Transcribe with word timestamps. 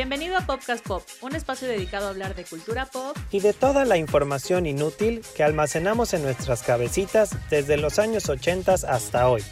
Bienvenido 0.00 0.38
a 0.38 0.40
Popcast 0.40 0.86
Pop, 0.86 1.02
un 1.20 1.34
espacio 1.34 1.68
dedicado 1.68 2.06
a 2.06 2.08
hablar 2.08 2.34
de 2.34 2.44
cultura 2.44 2.86
pop 2.86 3.14
y 3.30 3.40
de 3.40 3.52
toda 3.52 3.84
la 3.84 3.98
información 3.98 4.64
inútil 4.64 5.20
que 5.36 5.42
almacenamos 5.42 6.14
en 6.14 6.22
nuestras 6.22 6.62
cabecitas 6.62 7.36
desde 7.50 7.76
los 7.76 7.98
años 7.98 8.30
80 8.30 8.72
hasta 8.72 9.28
hoy. 9.28 9.42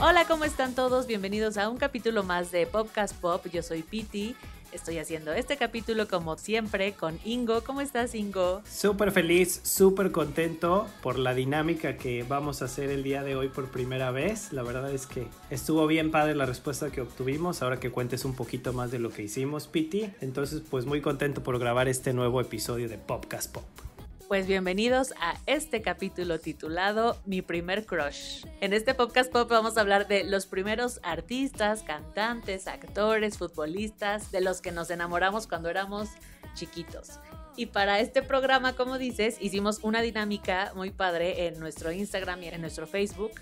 Hola, 0.00 0.24
¿cómo 0.26 0.44
están 0.44 0.74
todos? 0.74 1.06
Bienvenidos 1.06 1.56
a 1.58 1.68
un 1.68 1.76
capítulo 1.76 2.24
más 2.24 2.50
de 2.50 2.66
Popcast 2.66 3.14
Pop. 3.14 3.46
Yo 3.52 3.62
soy 3.62 3.84
Piti. 3.84 4.34
Estoy 4.72 4.98
haciendo 4.98 5.34
este 5.34 5.58
capítulo 5.58 6.08
como 6.08 6.38
siempre 6.38 6.94
con 6.94 7.18
Ingo. 7.26 7.62
¿Cómo 7.62 7.82
estás, 7.82 8.14
Ingo? 8.14 8.62
Súper 8.64 9.12
feliz, 9.12 9.60
súper 9.64 10.12
contento 10.12 10.86
por 11.02 11.18
la 11.18 11.34
dinámica 11.34 11.98
que 11.98 12.24
vamos 12.26 12.62
a 12.62 12.64
hacer 12.64 12.88
el 12.90 13.02
día 13.02 13.22
de 13.22 13.36
hoy 13.36 13.48
por 13.48 13.70
primera 13.70 14.10
vez. 14.10 14.50
La 14.50 14.62
verdad 14.62 14.90
es 14.90 15.06
que 15.06 15.26
estuvo 15.50 15.86
bien 15.86 16.10
padre 16.10 16.34
la 16.34 16.46
respuesta 16.46 16.90
que 16.90 17.02
obtuvimos. 17.02 17.60
Ahora 17.60 17.78
que 17.80 17.90
cuentes 17.90 18.24
un 18.24 18.34
poquito 18.34 18.72
más 18.72 18.90
de 18.90 18.98
lo 18.98 19.10
que 19.10 19.22
hicimos, 19.22 19.66
Piti. 19.66 20.10
Entonces, 20.22 20.62
pues 20.70 20.86
muy 20.86 21.02
contento 21.02 21.42
por 21.42 21.58
grabar 21.58 21.86
este 21.88 22.14
nuevo 22.14 22.40
episodio 22.40 22.88
de 22.88 22.96
Popcast 22.96 23.52
Pop. 23.52 23.91
Pues 24.32 24.46
bienvenidos 24.46 25.12
a 25.20 25.34
este 25.44 25.82
capítulo 25.82 26.40
titulado 26.40 27.20
Mi 27.26 27.42
primer 27.42 27.84
crush. 27.84 28.46
En 28.62 28.72
este 28.72 28.94
podcast 28.94 29.30
pop 29.30 29.50
vamos 29.50 29.76
a 29.76 29.82
hablar 29.82 30.08
de 30.08 30.24
los 30.24 30.46
primeros 30.46 31.00
artistas, 31.02 31.82
cantantes, 31.82 32.66
actores, 32.66 33.36
futbolistas, 33.36 34.32
de 34.32 34.40
los 34.40 34.62
que 34.62 34.72
nos 34.72 34.88
enamoramos 34.88 35.46
cuando 35.46 35.68
éramos 35.68 36.08
chiquitos. 36.54 37.20
Y 37.58 37.66
para 37.66 38.00
este 38.00 38.22
programa, 38.22 38.74
como 38.74 38.96
dices, 38.96 39.36
hicimos 39.38 39.80
una 39.82 40.00
dinámica 40.00 40.72
muy 40.74 40.90
padre 40.90 41.48
en 41.48 41.60
nuestro 41.60 41.92
Instagram 41.92 42.42
y 42.42 42.48
en 42.48 42.62
nuestro 42.62 42.86
Facebook 42.86 43.32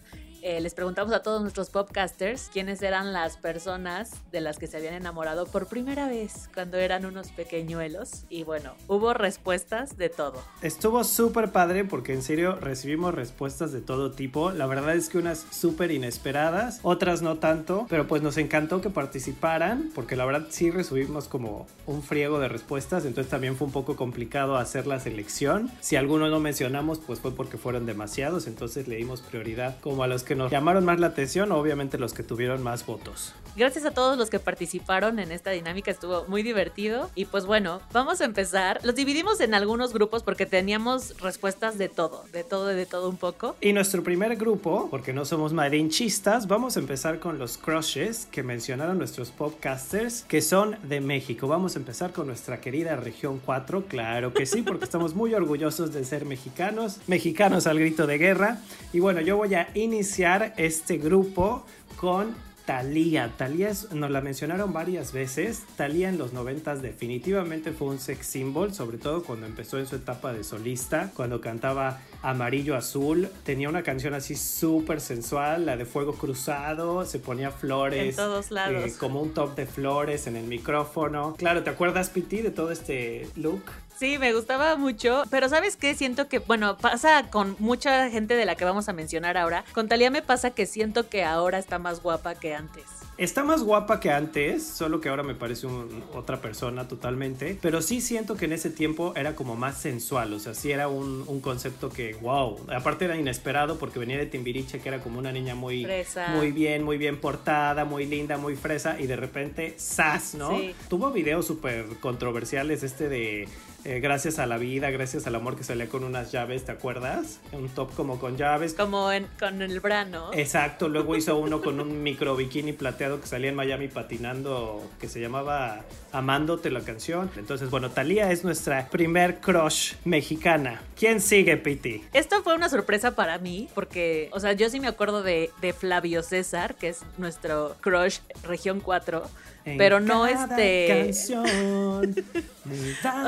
eh, 0.43 0.61
les 0.61 0.75
preguntamos 0.75 1.13
a 1.13 1.23
todos 1.23 1.43
nuestros 1.43 1.71
podcasters 1.71 2.51
quiénes 2.53 2.83
eran 2.83 3.13
las 3.13 3.37
personas 3.37 4.13
de 4.33 4.41
las 4.41 4.59
que 4.59 4.67
se 4.67 4.77
habían 4.77 4.95
enamorado 4.95 5.47
por 5.47 5.67
primera 5.67 6.09
vez 6.09 6.49
cuando 6.55 6.79
eran 6.79 7.05
unos 7.05 7.29
pequeñuelos. 7.29 8.25
Y 8.29 8.45
bueno, 8.45 8.75
hubo 8.89 9.15
respuestas 9.15 9.97
de 9.97 10.09
todo. 10.09 10.43
Estuvo 10.63 11.05
súper 11.05 11.53
padre 11.53 11.85
porque 11.85 12.13
en 12.13 12.23
serio 12.23 12.57
recibimos 12.57 13.15
respuestas 13.15 13.73
de 13.73 13.81
todo 13.81 14.13
tipo. 14.13 14.51
La 14.53 14.67
verdad 14.67 14.95
es 14.95 15.09
que 15.09 15.19
unas 15.19 15.47
súper 15.51 15.91
inesperadas, 15.91 16.81
otras 16.83 17.23
no 17.23 17.39
tanto, 17.39 17.87
pero 17.89 18.07
pues 18.07 18.23
nos 18.23 18.37
encantó 18.37 18.81
que 18.81 18.91
participaran 18.91 19.91
porque 19.95 20.17
la 20.17 20.25
verdad 20.25 20.47
sí 20.51 20.71
recibimos 20.71 21.29
como 21.29 21.67
un 21.87 22.03
friego 22.03 22.41
de 22.41 22.49
respuestas, 22.49 23.05
entonces 23.05 23.31
también 23.31 23.57
fue 23.57 23.67
un 23.67 23.73
poco 23.73 23.97
complicado 23.97 24.57
hacer 24.57 24.87
la 24.87 25.01
selección. 25.01 25.71
Si 25.81 25.97
alguno 25.97 26.29
no 26.29 26.41
mencionamos, 26.41 26.99
pues 26.99 27.21
fue 27.21 27.35
porque 27.35 27.59
fueron 27.59 27.87
demasiados, 27.87 28.47
entonces 28.47 28.89
le 28.89 28.97
dimos 28.97 29.21
prioridad 29.21 29.79
como 29.81 30.03
a 30.03 30.07
los 30.07 30.23
que 30.23 30.30
que 30.31 30.37
nos 30.37 30.53
llamaron 30.53 30.85
más 30.85 31.01
la 31.01 31.09
atención, 31.09 31.51
obviamente 31.51 31.99
los 31.99 32.15
que 32.15 32.23
tuvieron 32.23 32.63
más 32.63 32.87
votos. 32.87 33.35
Gracias 33.57 33.85
a 33.85 33.91
todos 33.91 34.17
los 34.17 34.31
que 34.31 34.39
participaron 34.39 35.19
en 35.19 35.33
esta 35.33 35.51
dinámica, 35.51 35.91
estuvo 35.91 36.25
muy 36.29 36.45
divertido. 36.45 37.11
Y 37.17 37.25
pues 37.25 37.47
bueno, 37.47 37.81
vamos 37.93 38.21
a 38.21 38.25
empezar. 38.27 38.79
Los 38.85 38.95
dividimos 38.95 39.41
en 39.41 39.55
algunos 39.55 39.93
grupos 39.93 40.23
porque 40.23 40.47
teníamos 40.47 41.21
respuestas 41.21 41.79
de 41.79 41.89
todo, 41.89 42.25
de 42.33 42.45
todo, 42.45 42.67
de 42.67 42.87
todo 42.87 43.09
un 43.09 43.17
poco. 43.17 43.57
Y 43.61 43.73
nuestro 43.73 44.05
primer 44.05 44.37
grupo, 44.37 44.87
porque 44.89 45.13
no 45.13 45.25
somos 45.25 45.53
marinchistas, 45.53 46.47
vamos 46.47 46.77
a 46.77 46.81
empezar 46.81 47.19
con 47.19 47.41
los 47.41 47.59
crushes 47.59 48.29
que 48.31 48.45
mencionaron 48.45 48.99
nuestros 48.99 49.31
podcasters, 49.31 50.23
que 50.29 50.43
son 50.43 50.77
de 50.85 51.01
México. 51.01 51.49
Vamos 51.49 51.75
a 51.75 51.81
empezar 51.81 52.13
con 52.13 52.29
nuestra 52.29 52.61
querida 52.61 52.95
región 52.95 53.41
4, 53.45 53.87
claro 53.89 54.33
que 54.33 54.47
sí, 54.47 54.63
porque 54.63 54.85
estamos 54.85 55.17
muy 55.17 55.35
orgullosos 55.35 55.93
de 55.93 56.05
ser 56.05 56.25
mexicanos, 56.25 57.01
mexicanos 57.09 57.67
al 57.67 57.81
grito 57.81 58.07
de 58.07 58.17
guerra. 58.17 58.59
Y 58.93 59.01
bueno, 59.01 59.21
yo 59.21 59.37
voy 59.37 59.55
a 59.57 59.71
iniciar 59.75 60.20
este 60.21 60.99
grupo 60.99 61.65
con 61.97 62.35
Thalía. 62.67 63.33
Thalía 63.39 63.73
nos 63.93 64.11
la 64.11 64.21
mencionaron 64.21 64.71
varias 64.71 65.13
veces. 65.13 65.63
Thalía 65.77 66.11
en 66.11 66.19
los 66.19 66.35
noventas 66.35 66.83
definitivamente 66.83 67.73
fue 67.73 67.89
un 67.89 67.99
sex 67.99 68.27
symbol, 68.27 68.75
sobre 68.75 68.99
todo 68.99 69.23
cuando 69.23 69.47
empezó 69.47 69.79
en 69.79 69.87
su 69.87 69.97
etapa 69.97 70.35
de 70.35 70.45
solista, 70.45 71.11
cuando 71.17 71.41
cantaba 71.41 72.01
Amarillo 72.21 72.77
Azul. 72.77 73.31
Tenía 73.45 73.71
una 73.71 73.83
canción 73.83 74.13
así 74.13 74.37
súper 74.37 75.01
sensual, 75.01 75.65
la 75.65 75.79
de 75.79 75.87
Fuego 75.87 76.13
Cruzado, 76.13 77.07
se 77.07 77.19
ponía 77.19 77.51
flores. 77.51 78.11
En 78.11 78.17
todos 78.17 78.51
lados. 78.51 78.85
Eh, 78.85 78.95
como 79.01 79.23
un 79.23 79.33
top 79.33 79.57
de 79.57 79.65
flores 79.65 80.27
en 80.27 80.37
el 80.37 80.45
micrófono. 80.45 81.35
Claro, 81.39 81.63
¿te 81.63 81.71
acuerdas, 81.71 82.11
Piti, 82.11 82.43
de 82.43 82.51
todo 82.51 82.73
este 82.73 83.27
look? 83.37 83.63
Sí, 84.01 84.17
me 84.17 84.33
gustaba 84.33 84.77
mucho, 84.77 85.25
pero 85.29 85.51
¿sabes 85.51 85.77
qué? 85.77 85.95
Siento 85.95 86.27
que, 86.27 86.39
bueno, 86.39 86.79
pasa 86.79 87.29
con 87.29 87.55
mucha 87.59 88.09
gente 88.09 88.35
de 88.35 88.47
la 88.47 88.55
que 88.55 88.65
vamos 88.65 88.89
a 88.89 88.95
mencionar 88.95 89.37
ahora. 89.37 89.63
Con 89.75 89.89
Talía 89.89 90.09
me 90.09 90.23
pasa 90.23 90.53
que 90.53 90.65
siento 90.65 91.11
que 91.11 91.23
ahora 91.23 91.59
está 91.59 91.79
más 91.79 92.03
guapa 92.03 92.35
que 92.35 92.55
antes. 92.55 92.87
Está 93.21 93.45
más 93.45 93.63
guapa 93.63 94.01
que 94.01 94.11
antes, 94.11 94.67
solo 94.67 95.03
que 95.03 95.11
ahora 95.11 95.23
me 95.23 95.35
parece 95.35 95.67
otra 96.15 96.41
persona 96.41 96.89
totalmente. 96.89 97.59
Pero 97.61 97.83
sí 97.83 98.01
siento 98.01 98.35
que 98.35 98.47
en 98.47 98.55
ese 98.55 98.71
tiempo 98.71 99.13
era 99.15 99.37
como 99.37 99.57
más 99.57 99.77
sensual. 99.77 100.33
O 100.33 100.39
sea, 100.39 100.55
sí 100.55 100.73
era 100.73 100.89
un, 100.89 101.41
concepto 101.43 101.91
que, 101.91 102.15
wow. 102.15 102.59
Aparte 102.75 103.05
era 103.05 103.19
inesperado 103.19 103.79
porque 103.79 103.99
venía 103.99 104.17
de 104.17 104.25
Timbiriche, 104.25 104.81
que 104.81 104.89
era 104.89 105.01
como 105.01 105.19
una 105.19 105.33
niña 105.33 105.55
muy, 105.55 105.87
muy 106.35 106.51
bien, 106.51 106.83
muy 106.83 106.97
bien 106.97 107.21
portada, 107.21 107.85
muy 107.85 108.07
linda, 108.07 108.39
muy 108.39 108.57
fresa. 108.57 108.99
Y 108.99 109.07
de 109.07 109.17
repente, 109.17 109.75
¡zas! 109.79 110.35
¿no? 110.35 110.59
Tuvo 110.89 111.11
videos 111.11 111.47
súper 111.47 111.85
controversiales 112.01 112.83
este 112.83 113.11
de 113.11 113.49
eh, 113.85 114.01
gracias 114.01 114.39
a 114.39 114.47
la 114.47 114.59
vida, 114.59 114.91
gracias 114.91 115.27
al 115.27 115.35
amor 115.35 115.57
que 115.57 115.65
salía 115.65 115.89
con 115.89 116.05
unas 116.05 116.31
llaves, 116.33 116.65
¿te 116.67 116.73
acuerdas? 116.73 117.41
Un 117.53 117.71
top 117.71 117.95
como 117.95 118.19
con 118.19 118.37
llaves. 118.37 118.75
Como 118.75 119.11
en, 119.11 119.27
con 119.39 119.63
el 119.63 119.81
brano. 119.81 120.31
Exacto, 120.35 120.89
luego 120.91 121.17
hizo 121.17 121.39
uno 121.39 121.63
con 121.63 121.81
un 121.81 122.03
micro 122.03 122.37
bikini 122.37 122.75
plateado 122.75 123.10
que 123.19 123.27
salía 123.27 123.49
en 123.49 123.57
Miami 123.57 123.89
patinando, 123.89 124.87
que 125.01 125.09
se 125.09 125.19
llamaba 125.21 125.87
Amándote 126.13 126.71
la 126.71 126.83
canción. 126.83 127.31
Entonces, 127.39 127.71
bueno, 127.71 127.91
Talía 127.91 128.31
es 128.31 128.45
nuestra 128.45 128.91
primer 128.91 129.41
crush 129.41 129.95
mexicana. 130.05 130.83
¿Quién 130.99 131.23
sigue, 131.23 131.57
Piti? 131.57 132.05
Esto 132.13 132.43
fue 132.43 132.55
una 132.55 132.69
sorpresa 132.69 133.17
para 133.17 133.39
mí, 133.39 133.71
porque, 133.75 134.29
o 134.33 134.41
sea, 134.41 134.53
yo 134.53 134.69
sí 134.69 134.81
me 134.81 134.89
acuerdo 134.89 135.23
de, 135.23 135.51
de 135.63 135.73
Flavio 135.73 136.23
César, 136.23 136.75
que 136.75 136.91
es 136.91 137.01
nuestro 137.17 137.77
crush 137.81 138.19
región 138.43 138.81
4 138.81 139.23
pero 139.65 140.01
no 140.01 140.27
este. 140.27 141.11
o 141.11 142.03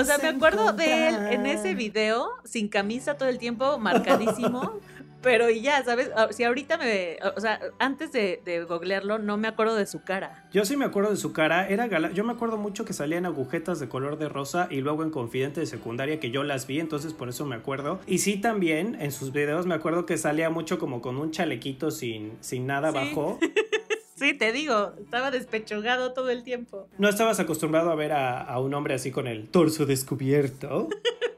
sea, 0.04 0.18
me 0.22 0.28
acuerdo 0.28 0.72
de 0.72 1.08
él 1.08 1.16
en 1.30 1.46
ese 1.46 1.74
video, 1.74 2.30
sin 2.44 2.68
camisa 2.68 3.14
todo 3.14 3.28
el 3.28 3.38
tiempo, 3.38 3.78
marcadísimo. 3.78 4.80
pero 5.22 5.48
y 5.48 5.60
ya, 5.60 5.82
¿sabes? 5.84 6.10
Ah, 6.16 6.28
si 6.30 6.44
ahorita 6.44 6.76
me. 6.78 7.18
O 7.36 7.40
sea, 7.40 7.60
antes 7.78 8.12
de, 8.12 8.42
de, 8.44 8.64
googlearlo, 8.64 9.18
no 9.18 9.36
me 9.36 9.48
acuerdo 9.48 9.76
de 9.76 9.86
su 9.86 10.02
cara. 10.02 10.46
Yo 10.52 10.64
sí 10.64 10.76
me 10.76 10.84
acuerdo 10.84 11.10
de 11.10 11.16
su 11.16 11.32
cara. 11.32 11.68
Era 11.68 11.86
Yo 12.12 12.24
me 12.24 12.32
acuerdo 12.32 12.56
mucho 12.56 12.84
que 12.84 12.92
salían 12.92 13.26
agujetas 13.26 13.80
de 13.80 13.88
color 13.88 14.18
de 14.18 14.28
rosa 14.28 14.68
y 14.70 14.80
luego 14.80 15.02
en 15.02 15.10
Confidente 15.10 15.60
de 15.60 15.66
secundaria 15.66 16.18
que 16.18 16.30
yo 16.30 16.42
las 16.42 16.66
vi, 16.66 16.80
entonces 16.80 17.12
por 17.12 17.28
eso 17.28 17.46
me 17.46 17.54
acuerdo. 17.54 18.00
Y 18.06 18.18
sí, 18.18 18.36
también 18.38 18.96
en 19.00 19.12
sus 19.12 19.32
videos 19.32 19.66
me 19.66 19.74
acuerdo 19.74 20.06
que 20.06 20.18
salía 20.18 20.50
mucho 20.50 20.78
como 20.78 21.00
con 21.00 21.16
un 21.16 21.30
chalequito 21.30 21.90
sin, 21.90 22.32
sin 22.40 22.66
nada 22.66 22.88
abajo. 22.88 23.38
Sí, 24.14 24.34
te 24.34 24.52
digo, 24.52 24.92
estaba 25.00 25.32
despechugado 25.32 26.12
todo 26.12 26.30
el 26.30 26.44
tiempo. 26.44 26.86
No 26.96 27.08
estabas 27.08 27.40
acostumbrado 27.40 27.90
a 27.90 27.96
ver 27.96 28.12
a, 28.12 28.56
un 28.60 28.72
hombre 28.72 28.94
así 28.94 29.10
con 29.10 29.26
el 29.26 29.48
torso 29.48 29.84
descubierto. 29.84 30.88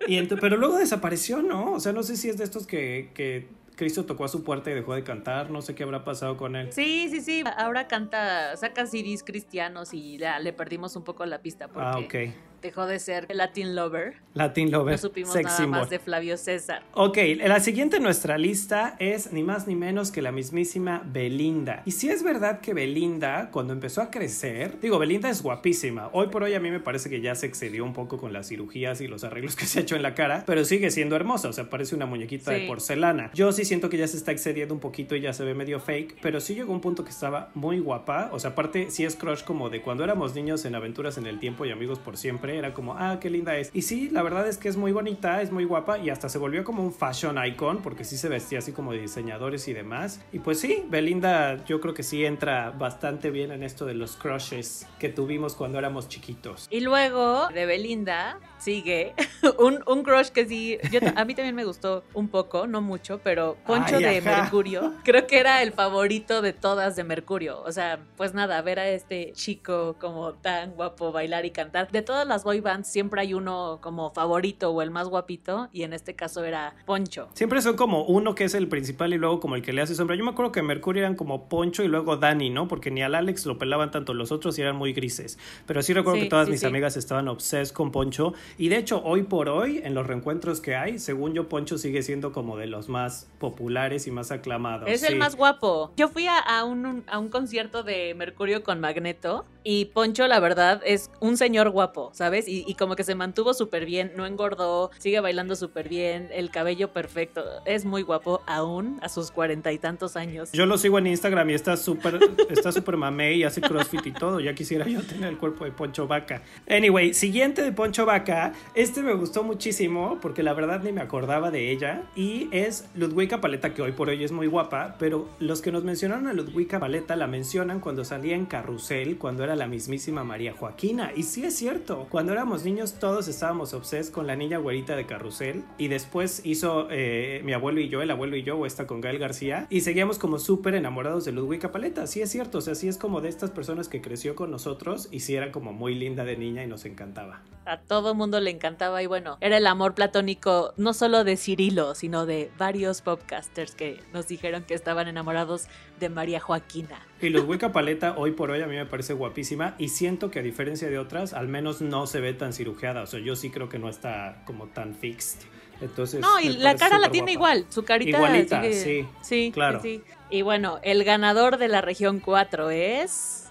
Y 0.07 0.21
pero 0.23 0.59
luego 0.59 0.77
desapareció, 0.77 1.41
¿no? 1.41 1.73
O 1.73 1.81
sea, 1.81 1.95
no 1.95 2.03
sé 2.03 2.19
si 2.19 2.29
es 2.29 2.37
de 2.37 2.45
estos 2.45 2.67
que, 2.67 3.09
que 3.15 3.49
Cristo 3.77 4.05
tocó 4.05 4.25
a 4.25 4.29
su 4.29 4.45
puerta 4.45 4.71
y 4.71 4.75
dejó 4.75 4.95
de 4.95 5.03
cantar, 5.03 5.51
no 5.51 5.63
sé 5.63 5.75
qué 5.75 5.83
habrá 5.83 6.05
pasado 6.05 6.37
con 6.37 6.57
él. 6.57 6.73
Sí, 6.73 7.09
sí, 7.11 7.21
sí, 7.21 7.45
ahora 7.57 7.89
canta, 7.89 8.57
saca 8.57 8.87
CDs 8.87 9.25
cristianos 9.25 9.93
y 9.93 10.17
ya 10.19 10.39
le 10.39 10.53
perdimos 10.53 10.97
un 10.97 11.05
poco 11.05 11.27
la 11.27 11.41
pista 11.41 11.69
porque 11.69 11.89
ah, 11.89 11.99
ok 11.99 12.35
dejó 12.65 12.87
de 12.87 12.99
ser 12.99 13.27
Latin 13.29 13.77
Lover. 13.77 14.15
Latin 14.33 14.71
Lover. 14.71 14.93
No 14.93 14.99
supimos 14.99 15.35
nada 15.35 15.67
más 15.67 15.91
de 15.91 15.99
Flavio 15.99 16.39
César. 16.39 16.83
Ok, 16.95 17.19
la 17.45 17.61
siguiente 17.61 17.99
en 17.99 18.03
nuestra 18.03 18.39
lista 18.39 18.97
es 18.99 19.35
ni 19.35 19.43
más 19.43 19.67
ni 19.67 19.77
menos 19.77 20.11
que 20.11 20.23
la 20.23 20.33
mismísima 20.33 21.03
Belinda. 21.05 21.83
Y 21.85 21.91
si 21.91 22.09
es 22.09 22.23
verdad 22.23 22.61
que 22.61 22.73
Belinda, 22.73 23.51
cuando 23.51 23.75
empezó 23.75 24.01
a 24.01 24.11
crecer, 24.11 24.81
digo, 24.81 24.99
Belinda 24.99 25.29
es 25.29 25.43
guapísima. 25.43 26.09
Hoy 26.15 26.29
por 26.29 26.43
hoy 26.43 26.55
a 26.55 26.61
mí 26.61 26.71
me 26.71 26.81
parece 26.81 27.11
que 27.11 27.21
ya 27.21 27.35
se 27.35 27.45
excedió 27.45 27.85
un 27.85 27.93
poco 27.93 28.17
con 28.17 28.33
las 28.33 28.49
cirugías 28.49 29.03
y 29.03 29.09
los 29.09 29.25
arreglos 29.25 29.57
que 29.57 29.67
se 29.67 29.81
ha 29.81 29.83
hecho 29.83 29.95
en 29.95 30.03
la 30.03 30.15
cara, 30.15 30.45
pero 30.47 30.65
sigue 30.65 30.91
siendo 30.91 31.17
hermosa, 31.17 31.51
o 31.51 31.53
sea, 31.53 31.69
parece 31.69 31.95
una 31.95 32.07
muñequita 32.07 32.51
de 32.53 32.67
porcelana. 32.67 33.31
Yo 33.35 33.53
sí 33.53 33.67
siento 33.67 33.91
que 33.91 33.99
ya 33.99 34.09
se 34.09 34.17
está 34.17 34.33
excediendo 34.33 34.73
un 34.73 34.81
poquito 34.81 35.15
y 35.15 35.21
ya 35.21 35.35
se 35.35 35.45
ve 35.45 35.53
medio 35.53 35.81
fake, 35.81 36.17
pero 36.23 36.41
sí 36.41 36.55
llegó 36.55 36.73
un 36.73 36.81
punto 36.81 37.05
que 37.05 37.11
estaba 37.11 37.51
muy 37.53 37.79
guapa. 37.79 38.31
O 38.33 38.39
sea, 38.39 38.53
aparte, 38.53 38.91
sí 38.91 39.05
es 39.05 39.17
crush 39.17 39.45
como 39.45 39.69
de 39.69 39.83
cuando 39.83 40.03
éramos 40.03 40.35
niños 40.35 40.65
en 40.65 40.75
Aventuras 40.75 41.19
en 41.19 41.27
el 41.27 41.39
Tiempo 41.39 41.67
y 41.67 41.71
Amigos 41.71 41.99
por 41.99 42.17
Siempre 42.17 42.54
era 42.59 42.75
como, 42.75 42.95
ah, 42.95 43.19
qué 43.21 43.31
linda 43.31 43.57
es. 43.57 43.71
Y 43.73 43.83
sí, 43.83 44.09
la 44.11 44.23
verdad 44.23 44.47
es 44.49 44.59
que 44.59 44.69
es 44.69 44.77
muy 44.77 44.93
bonita, 44.93 45.43
es 45.43 45.51
muy 45.51 45.65
guapa 45.65 45.99
y 45.99 46.11
hasta 46.11 46.29
se 46.29 46.39
volvió 46.39 46.65
como 46.65 46.83
un 46.83 46.93
fashion 46.93 47.39
icon 47.45 47.83
porque 47.83 48.05
sí 48.05 48.17
se 48.17 48.29
vestía 48.29 48.59
así 48.59 48.73
como 48.73 48.93
de 48.93 49.01
diseñadores 49.01 49.69
y 49.69 49.73
demás. 49.73 50.21
Y 50.33 50.39
pues 50.39 50.61
sí, 50.61 50.85
Belinda 50.89 51.65
yo 51.65 51.81
creo 51.81 51.95
que 51.95 52.03
sí 52.03 52.25
entra 52.25 52.71
bastante 52.71 53.31
bien 53.31 53.51
en 53.53 53.63
esto 53.63 53.87
de 53.87 53.95
los 53.95 54.17
crushes 54.17 54.87
que 54.99 55.09
tuvimos 55.09 55.55
cuando 55.55 55.79
éramos 55.79 56.09
chiquitos. 56.09 56.67
Y 56.71 56.81
luego 56.81 57.49
de 57.49 57.67
Belinda 57.67 58.39
sigue 58.59 59.15
un, 59.59 59.83
un 59.87 60.03
crush 60.03 60.29
que 60.29 60.47
sí, 60.47 60.79
yo, 60.91 61.01
a 61.17 61.25
mí 61.25 61.35
también 61.35 61.55
me 61.55 61.65
gustó 61.65 62.05
un 62.15 62.29
poco, 62.29 62.67
no 62.67 62.81
mucho, 62.81 63.21
pero 63.23 63.57
Poncho 63.67 63.99
de 63.99 64.21
Mercurio, 64.21 64.95
creo 65.05 65.27
que 65.27 65.39
era 65.39 65.63
el 65.63 65.73
favorito 65.73 66.43
de 66.43 66.53
todas 66.53 66.97
de 66.97 67.05
Mercurio. 67.05 67.63
O 67.63 67.73
sea, 67.73 68.01
pues 68.17 68.35
nada, 68.35 68.61
ver 68.63 68.79
a 68.79 68.89
este 68.89 69.33
chico 69.33 69.97
como 70.01 70.35
tan 70.35 70.73
guapo 70.73 71.13
bailar 71.13 71.45
y 71.45 71.51
cantar. 71.51 71.91
De 71.91 72.03
todas 72.03 72.27
las 72.27 72.44
boy 72.45 72.61
bands 72.61 72.87
siempre 72.89 73.21
hay 73.21 73.35
uno 73.35 73.79
como 73.81 74.11
favorito 74.11 74.71
o 74.71 74.83
el 74.83 74.93
más 74.93 75.09
guapito 75.09 75.69
y 75.73 75.83
en 75.83 75.93
este 75.93 76.15
caso 76.15 76.45
era 76.45 76.77
Poncho. 76.87 77.29
Siempre 77.35 77.61
son 77.61 77.77
como 77.77 78.05
uno 78.05 78.37
que 78.37 78.45
es 78.45 78.55
el 78.55 78.69
principal 78.69 79.13
y 79.13 79.19
luego 79.19 79.41
como 79.41 79.57
el 79.57 79.63
que 79.63 79.73
le 79.73 79.83
hace 79.83 79.97
sombra. 79.97 80.15
Yo 80.15 80.25
me 80.25 80.31
acuerdo 80.31 80.53
que 80.53 80.63
Mercurio 80.63 81.03
eran 81.03 81.17
como 81.17 81.49
Poncho 81.49 81.83
y 81.83 81.89
luego 81.89 82.17
Dani, 82.17 82.51
¿no? 82.51 82.69
Porque 82.69 82.93
ni 82.93 83.03
al 83.03 83.15
Alex 83.17 83.47
lo 83.47 83.59
pelaban 83.59 83.91
tanto 83.91 84.15
los 84.15 84.31
otros 84.31 84.57
y 84.59 84.63
eran 84.63 84.77
muy 84.77 84.93
grises. 84.93 85.39
Pero 85.67 85.83
sí 85.83 85.93
recuerdo 85.93 86.21
que 86.21 86.29
todas 86.29 86.49
mis 86.49 86.63
amigas 86.63 86.97
estaban 86.97 87.27
obses 87.27 87.73
con 87.73 87.91
Poncho 87.91 88.35
y 88.59 88.69
de 88.69 88.77
hecho 88.77 89.03
hoy 89.03 89.25
por 89.25 89.49
hoy 89.49 89.81
en 89.83 89.95
los 89.95 90.07
reencuentros 90.07 90.61
que 90.61 90.77
hay, 90.77 90.99
según 90.99 91.35
yo 91.35 91.49
Poncho 91.49 91.79
sigue 91.79 92.03
siendo 92.03 92.33
como 92.33 92.57
de 92.57 92.67
los 92.67 92.89
más 92.89 93.29
populares 93.39 94.07
y 94.07 94.11
más 94.11 94.31
aclamados. 94.31 94.89
Es 94.89 95.03
el 95.03 95.17
más 95.17 95.37
guapo. 95.37 95.93
Yo 95.97 96.09
fui 96.09 96.27
a, 96.27 96.65
un, 96.65 97.05
a 97.07 97.19
un 97.19 97.29
concierto 97.29 97.83
de 97.83 98.15
Mercurio 98.15 98.63
con 98.63 98.81
Magneto 98.81 99.47
y 99.67 99.87
Poncho, 99.87 100.29
la 100.29 100.41
verdad, 100.41 100.83
es 100.85 101.11
un 101.21 101.39
señor 101.39 101.71
guapo, 101.71 102.11
¿sabes? 102.13 102.45
Y, 102.47 102.75
como 102.75 102.97
que 102.97 103.05
se 103.05 103.15
mantuvo 103.15 103.55
súper 103.55 103.87
bien, 103.87 104.13
no 104.15 104.27
engordó, 104.27 104.91
sigue 104.99 105.21
bailando 105.21 105.57
súper 105.57 105.89
bien, 105.89 106.29
el 106.33 106.51
cabello 106.51 106.93
perfecto. 106.93 107.43
Es 107.65 107.87
muy 107.87 108.03
guapo 108.03 108.43
aún 108.47 108.99
a 109.01 109.09
sus 109.09 109.31
cuarenta 109.31 109.73
y 109.73 109.79
tantos 109.79 110.17
años. 110.17 110.53
Yo 110.53 110.67
lo 110.67 110.77
sigo 110.77 110.99
en 110.99 111.07
Instagram 111.07 111.49
y 111.49 111.55
está 111.55 111.79
súper 111.79 112.21
está 112.51 112.73
súper 112.73 112.99
mamey 112.99 113.39
y 113.39 113.45
hace 113.45 113.63
crossfit 113.63 114.07
y 114.07 114.13
todo. 114.13 114.41
Ya 114.41 114.55
quisiera 114.55 114.87
yo 114.87 115.03
tener 115.03 115.31
el 115.31 115.39
cuerpo 115.39 115.65
de 115.65 115.73
Poncho 115.73 116.07
Vaca. 116.07 116.43
Anyway, 116.69 117.15
siguiente 117.15 117.63
de 117.63 117.73
Poncho 117.73 118.05
Vaca. 118.05 118.53
Este 118.75 119.03
me 119.03 119.15
gustó 119.15 119.45
muchísimo 119.45 120.19
porque 120.21 120.43
la 120.43 120.53
verdad 120.53 120.83
ni 120.83 120.93
me 120.93 121.01
acordaba 121.01 121.51
de 121.51 121.71
ella. 121.71 122.03
Y 122.15 122.49
es 122.53 122.87
Ludwika 122.95 123.41
Paleta, 123.41 123.73
que 123.73 123.81
hoy 123.81 123.93
por 123.93 124.09
hoy 124.09 124.23
es 124.25 124.33
muy 124.33 124.47
guapa. 124.47 124.97
Pero 124.99 125.29
los 125.39 125.63
que 125.63 125.73
nos 125.73 125.85
mencionaron 125.85 126.27
a 126.27 126.35
Ludwika 126.35 126.79
Paleta 126.79 127.17
la 127.17 127.27
mencionan 127.27 127.81
cuando 127.81 128.05
salía 128.05 128.37
en 128.37 128.47
Carrusel, 128.47 129.17
cuando 129.17 129.45
era 129.45 129.54
la 129.57 129.67
mismísima 129.67 130.25
María 130.25 130.53
Joaquina. 130.53 131.13
Y 131.15 131.25
sí 131.25 131.45
es 131.45 131.57
cierto, 131.57 132.07
cuando 132.11 132.33
éramos 132.33 132.65
niños 132.65 132.95
todos 132.95 133.29
estábamos 133.29 133.75
obses 133.75 134.11
con 134.11 134.27
la 134.27 134.37
niña 134.37 134.59
güerita 134.59 134.97
de 134.97 135.07
Carrusel 135.07 135.65
y 135.79 135.89
después 135.89 136.43
hizo 136.45 136.89
eh, 136.91 137.41
mi 137.45 137.53
abuelo 137.53 137.81
y 137.81 137.89
yo, 137.89 138.03
el 138.03 138.11
abuelo 138.11 138.37
y 138.37 138.43
yo, 138.43 138.59
o 138.59 138.67
esta 138.67 138.87
con 138.87 139.01
Gael 139.01 139.19
García, 139.19 139.67
y 139.71 139.81
seguíamos 139.81 140.19
como 140.19 140.39
súper 140.39 140.75
enamorados 140.75 141.25
de 141.25 141.33
Ludwig 141.33 141.71
Paleta. 141.71 142.07
Sí 142.07 142.23
es 142.23 142.31
cierto, 142.31 142.59
o 142.59 142.61
sea, 142.61 142.75
sí 142.75 142.89
es 142.89 142.99
como 142.99 143.21
de 143.21 143.29
estas 143.29 143.51
personas 143.51 143.89
que 143.89 144.01
creció 144.01 144.35
con 144.35 144.51
nosotros 144.51 145.09
y 145.11 145.21
sí 145.21 145.35
era 145.35 145.53
como 145.53 145.73
muy 145.73 145.95
linda 145.95 146.25
de 146.25 146.37
niña 146.37 146.65
y 146.65 146.67
nos 146.67 146.85
encantaba. 146.85 147.43
A 147.67 147.81
todo 147.81 148.15
mundo 148.15 148.41
le 148.41 148.51
encantaba 148.51 149.03
y 149.03 149.07
bueno, 149.07 149.39
era 149.41 149.57
el 149.57 149.67
amor 149.67 149.95
platónico 149.95 150.75
no 150.77 150.93
solo 150.93 151.25
de 151.25 151.37
Cirilo, 151.37 151.95
sino 151.95 152.27
de 152.27 152.51
varios 152.59 153.01
podcasters 153.01 153.75
que 153.75 154.01
nos 154.13 154.29
dijeron 154.29 154.65
que 154.65 154.75
estaban 154.75 155.09
enamorados 155.09 155.67
de 155.99 156.09
María 156.09 156.41
Joaquina. 156.41 157.01
Y 157.21 157.31
los 157.31 157.45
Wicca 157.45 157.73
Paleta 157.73 158.15
hoy 158.17 158.33
por 158.33 158.51
hoy 158.51 158.61
a 158.61 158.67
mí 158.67 158.77
me 158.77 158.87
parece 158.87 159.15
guapísima 159.15 159.75
y 159.79 159.89
siento 159.89 160.31
que 160.31 160.41
a 160.41 160.43
diferencia 160.43 160.89
de 160.89 160.99
otras, 160.99 161.33
al 161.33 161.49
menos 161.49 161.81
no 161.81 162.07
se 162.07 162.21
ve 162.21 162.35
tan 162.35 162.53
cirujeada. 162.53 163.03
O 163.03 163.07
sea, 163.07 163.21
yo 163.21 163.37
sí 163.37 163.51
creo 163.51 163.69
que 163.69 163.79
no 163.79 163.89
está 163.89 164.43
como 164.45 164.67
tan 164.67 164.95
fixed. 164.95 165.41
Entonces, 165.81 166.21
no, 166.21 166.41
y 166.41 166.51
la 166.51 166.77
cara 166.77 166.99
la 166.99 167.11
tiene 167.11 167.33
igual, 167.33 167.67
su 167.69 167.85
carita. 167.85 168.19
Igualita, 168.19 168.63
sí. 168.73 169.07
Sí, 169.23 169.51
claro. 169.53 169.81
Sí. 169.83 170.03
Y 170.31 170.43
bueno, 170.43 170.79
el 170.83 171.05
ganador 171.05 171.59
de 171.59 171.69
la 171.69 171.81
región 171.81 172.21
4 172.21 172.71
es... 172.71 173.44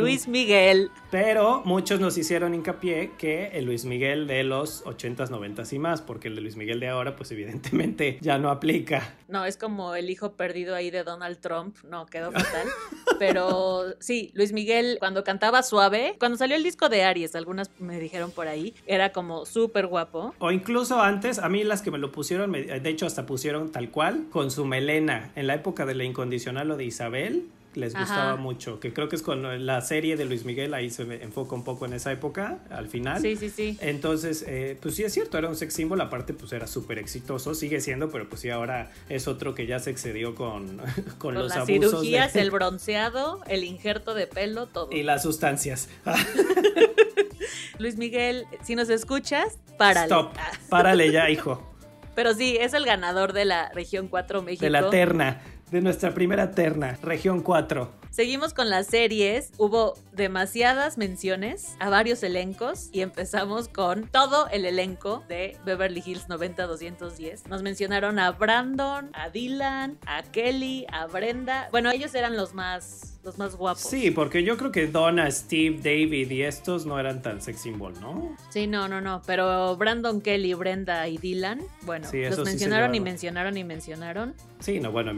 Luis 0.00 0.28
Miguel. 0.28 0.90
Pero 1.10 1.62
muchos 1.64 2.00
nos 2.00 2.16
hicieron 2.18 2.54
hincapié 2.54 3.12
que 3.18 3.48
el 3.54 3.64
Luis 3.64 3.84
Miguel 3.84 4.26
de 4.26 4.44
los 4.44 4.84
80s, 4.84 5.28
90s 5.28 5.72
y 5.72 5.78
más, 5.78 6.02
porque 6.02 6.28
el 6.28 6.34
de 6.34 6.42
Luis 6.42 6.56
Miguel 6.56 6.80
de 6.80 6.88
ahora, 6.88 7.16
pues 7.16 7.30
evidentemente 7.32 8.18
ya 8.20 8.38
no 8.38 8.50
aplica. 8.50 9.14
No, 9.28 9.44
es 9.44 9.56
como 9.56 9.94
el 9.94 10.10
hijo 10.10 10.32
perdido 10.32 10.74
ahí 10.74 10.90
de 10.90 11.04
Donald 11.04 11.38
Trump. 11.38 11.76
No, 11.84 12.06
quedó 12.06 12.32
fatal. 12.32 12.68
Pero 13.18 13.94
sí, 14.00 14.30
Luis 14.34 14.52
Miguel, 14.52 14.96
cuando 14.98 15.24
cantaba 15.24 15.62
suave, 15.62 16.16
cuando 16.18 16.36
salió 16.36 16.56
el 16.56 16.62
disco 16.62 16.88
de 16.88 17.04
Aries, 17.04 17.34
algunas 17.34 17.70
me 17.78 17.98
dijeron 17.98 18.30
por 18.30 18.48
ahí, 18.48 18.74
era 18.86 19.12
como 19.12 19.46
súper 19.46 19.86
guapo. 19.86 20.34
O 20.38 20.50
incluso 20.50 21.00
antes, 21.00 21.38
a 21.38 21.48
mí 21.48 21.64
las 21.64 21.82
que 21.82 21.90
me 21.90 21.98
lo 21.98 22.12
pusieron, 22.12 22.52
de 22.52 22.88
hecho 22.88 23.06
hasta 23.06 23.26
pusieron 23.26 23.70
tal 23.70 23.90
cual, 23.90 24.26
con 24.30 24.50
su 24.50 24.64
melena, 24.64 25.30
en 25.36 25.46
la 25.46 25.54
época 25.54 25.86
de 25.86 25.94
la 25.94 26.04
incondicional 26.04 26.70
o 26.70 26.76
de 26.76 26.84
Isabel 26.84 27.46
les 27.74 27.94
gustaba 27.94 28.36
mucho, 28.36 28.80
que 28.80 28.92
creo 28.92 29.08
que 29.08 29.16
es 29.16 29.22
con 29.22 29.66
la 29.66 29.80
serie 29.80 30.16
de 30.16 30.24
Luis 30.24 30.44
Miguel, 30.44 30.74
ahí 30.74 30.90
se 30.90 31.02
enfoca 31.22 31.54
un 31.54 31.64
poco 31.64 31.86
en 31.86 31.94
esa 31.94 32.12
época, 32.12 32.58
al 32.70 32.88
final. 32.88 33.20
Sí, 33.20 33.36
sí, 33.36 33.50
sí. 33.50 33.78
Entonces, 33.80 34.44
eh, 34.46 34.76
pues 34.80 34.94
sí 34.94 35.04
es 35.04 35.12
cierto, 35.12 35.38
era 35.38 35.48
un 35.48 35.56
sex 35.56 35.74
symbol, 35.74 36.00
aparte 36.00 36.34
pues 36.34 36.52
era 36.52 36.66
súper 36.66 36.98
exitoso, 36.98 37.54
sigue 37.54 37.80
siendo, 37.80 38.10
pero 38.10 38.28
pues 38.28 38.42
sí 38.42 38.50
ahora 38.50 38.90
es 39.08 39.28
otro 39.28 39.54
que 39.54 39.66
ya 39.66 39.78
se 39.78 39.90
excedió 39.90 40.34
con, 40.34 40.80
con, 41.18 41.34
los 41.34 41.54
las 41.54 41.66
cirugías, 41.66 42.36
el 42.36 42.50
bronceado, 42.52 43.40
el 43.48 43.64
injerto 43.64 44.14
de 44.14 44.26
pelo, 44.26 44.66
todo. 44.66 44.90
Y 44.92 45.02
las 45.02 45.22
sustancias. 45.22 45.88
Luis 47.78 47.96
Miguel, 47.96 48.46
si 48.62 48.74
nos 48.74 48.88
escuchas, 48.90 49.58
párale. 49.78 50.06
Stop, 50.06 50.34
párale 50.68 51.10
ya, 51.10 51.30
hijo. 51.30 51.68
Pero 52.14 52.34
sí, 52.34 52.58
es 52.60 52.74
el 52.74 52.84
ganador 52.84 53.32
de 53.32 53.46
la 53.46 53.70
región 53.70 54.08
4 54.08 54.42
México. 54.42 54.64
De 54.64 54.70
la 54.70 54.90
terna 54.90 55.40
de 55.72 55.80
nuestra 55.80 56.12
primera 56.12 56.52
terna, 56.52 56.98
región 57.02 57.40
4. 57.40 57.90
Seguimos 58.10 58.52
con 58.52 58.68
las 58.68 58.88
series. 58.88 59.52
Hubo 59.56 59.94
demasiadas 60.12 60.98
menciones 60.98 61.76
a 61.80 61.88
varios 61.88 62.22
elencos 62.22 62.90
y 62.92 63.00
empezamos 63.00 63.68
con 63.68 64.06
todo 64.06 64.48
el 64.50 64.66
elenco 64.66 65.24
de 65.30 65.56
Beverly 65.64 66.02
Hills 66.04 66.28
90-210. 66.28 67.46
Nos 67.48 67.62
mencionaron 67.62 68.18
a 68.18 68.32
Brandon, 68.32 69.10
a 69.14 69.30
Dylan, 69.30 69.96
a 70.04 70.22
Kelly, 70.24 70.84
a 70.92 71.06
Brenda. 71.06 71.68
Bueno, 71.72 71.90
ellos 71.90 72.14
eran 72.14 72.36
los 72.36 72.52
más 72.52 73.12
los 73.24 73.38
más 73.38 73.56
guapos. 73.56 73.82
Sí, 73.82 74.10
porque 74.10 74.42
yo 74.42 74.56
creo 74.56 74.72
que 74.72 74.86
Donna, 74.88 75.30
Steve, 75.30 75.76
David 75.76 76.30
y 76.30 76.42
estos 76.42 76.86
no 76.86 76.98
eran 76.98 77.22
tan 77.22 77.40
sex 77.40 77.60
symbol, 77.60 77.94
¿no? 78.00 78.36
Sí, 78.50 78.66
no, 78.66 78.88
no, 78.88 79.00
no. 79.00 79.22
Pero 79.26 79.76
Brandon, 79.76 80.20
Kelly, 80.20 80.54
Brenda 80.54 81.06
y 81.08 81.18
Dylan, 81.18 81.60
bueno, 81.82 82.08
los 82.12 82.38
mencionaron 82.40 82.94
y 82.94 83.00
mencionaron 83.00 83.56
y 83.56 83.64
mencionaron. 83.64 84.34
Sí, 84.58 84.80
no, 84.80 84.92
bueno, 84.92 85.14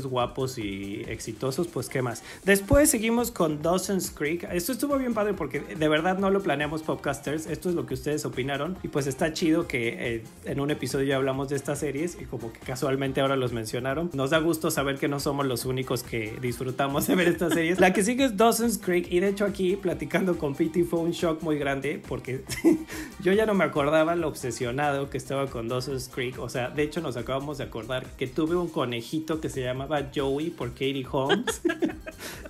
guapos 0.00 0.58
y 0.58 1.04
exitosos, 1.08 1.68
pues 1.68 1.88
qué 1.88 2.02
más. 2.02 2.22
Después 2.44 2.90
seguimos 2.90 3.30
con 3.30 3.62
Dawson's 3.62 4.10
Creek. 4.10 4.48
Esto 4.52 4.72
estuvo 4.72 4.96
bien 4.98 5.14
padre 5.14 5.34
porque 5.34 5.60
de 5.60 5.88
verdad 5.88 6.18
no 6.18 6.30
lo 6.30 6.42
planeamos 6.42 6.82
podcasters. 6.82 7.46
Esto 7.46 7.68
es 7.68 7.74
lo 7.74 7.86
que 7.86 7.94
ustedes 7.94 8.24
opinaron. 8.24 8.76
Y 8.82 8.88
pues 8.88 9.06
está 9.06 9.32
chido 9.32 9.66
que 9.66 10.14
eh, 10.16 10.24
en 10.44 10.60
un 10.60 10.70
episodio 10.70 11.06
ya 11.06 11.16
hablamos 11.16 11.48
de 11.48 11.56
estas 11.56 11.78
series 11.78 12.18
y 12.20 12.24
como 12.24 12.52
que 12.52 12.60
casualmente 12.60 13.20
ahora 13.20 13.36
los 13.36 13.52
mencionaron. 13.52 14.10
Nos 14.12 14.30
da 14.30 14.38
gusto 14.38 14.70
saber 14.70 14.98
que 14.98 15.08
no 15.08 15.20
somos 15.20 15.46
los 15.46 15.64
únicos 15.64 16.02
que 16.02 16.36
disfrutamos 16.40 17.06
de 17.06 17.14
ver 17.14 17.28
estas 17.28 17.54
series. 17.54 17.78
La 17.78 17.92
que 17.92 18.02
sigue 18.02 18.24
es 18.24 18.36
Dawson's 18.36 18.78
Creek. 18.78 19.10
Y 19.10 19.20
de 19.20 19.28
hecho 19.28 19.44
aquí 19.44 19.76
platicando 19.76 20.38
con 20.38 20.54
Pete 20.54 20.84
fue 20.84 21.00
un 21.00 21.12
shock 21.12 21.42
muy 21.42 21.58
grande 21.58 22.02
porque 22.06 22.44
yo 23.20 23.32
ya 23.32 23.46
no 23.46 23.54
me 23.54 23.64
acordaba 23.64 24.14
lo 24.14 24.28
obsesionado 24.28 25.10
que 25.10 25.18
estaba 25.18 25.46
con 25.46 25.68
Dawson's 25.68 26.08
Creek. 26.08 26.38
O 26.38 26.48
sea, 26.48 26.70
de 26.70 26.82
hecho 26.82 27.00
nos 27.00 27.16
acabamos 27.16 27.58
de 27.58 27.64
acordar 27.64 28.06
que 28.16 28.26
tuve 28.26 28.56
un 28.56 28.68
conejito 28.68 29.40
que 29.40 29.48
se 29.48 29.60
llamaba 29.82 30.10
Joey 30.14 30.50
por 30.50 30.70
Katie 30.70 31.06
Holmes. 31.10 31.62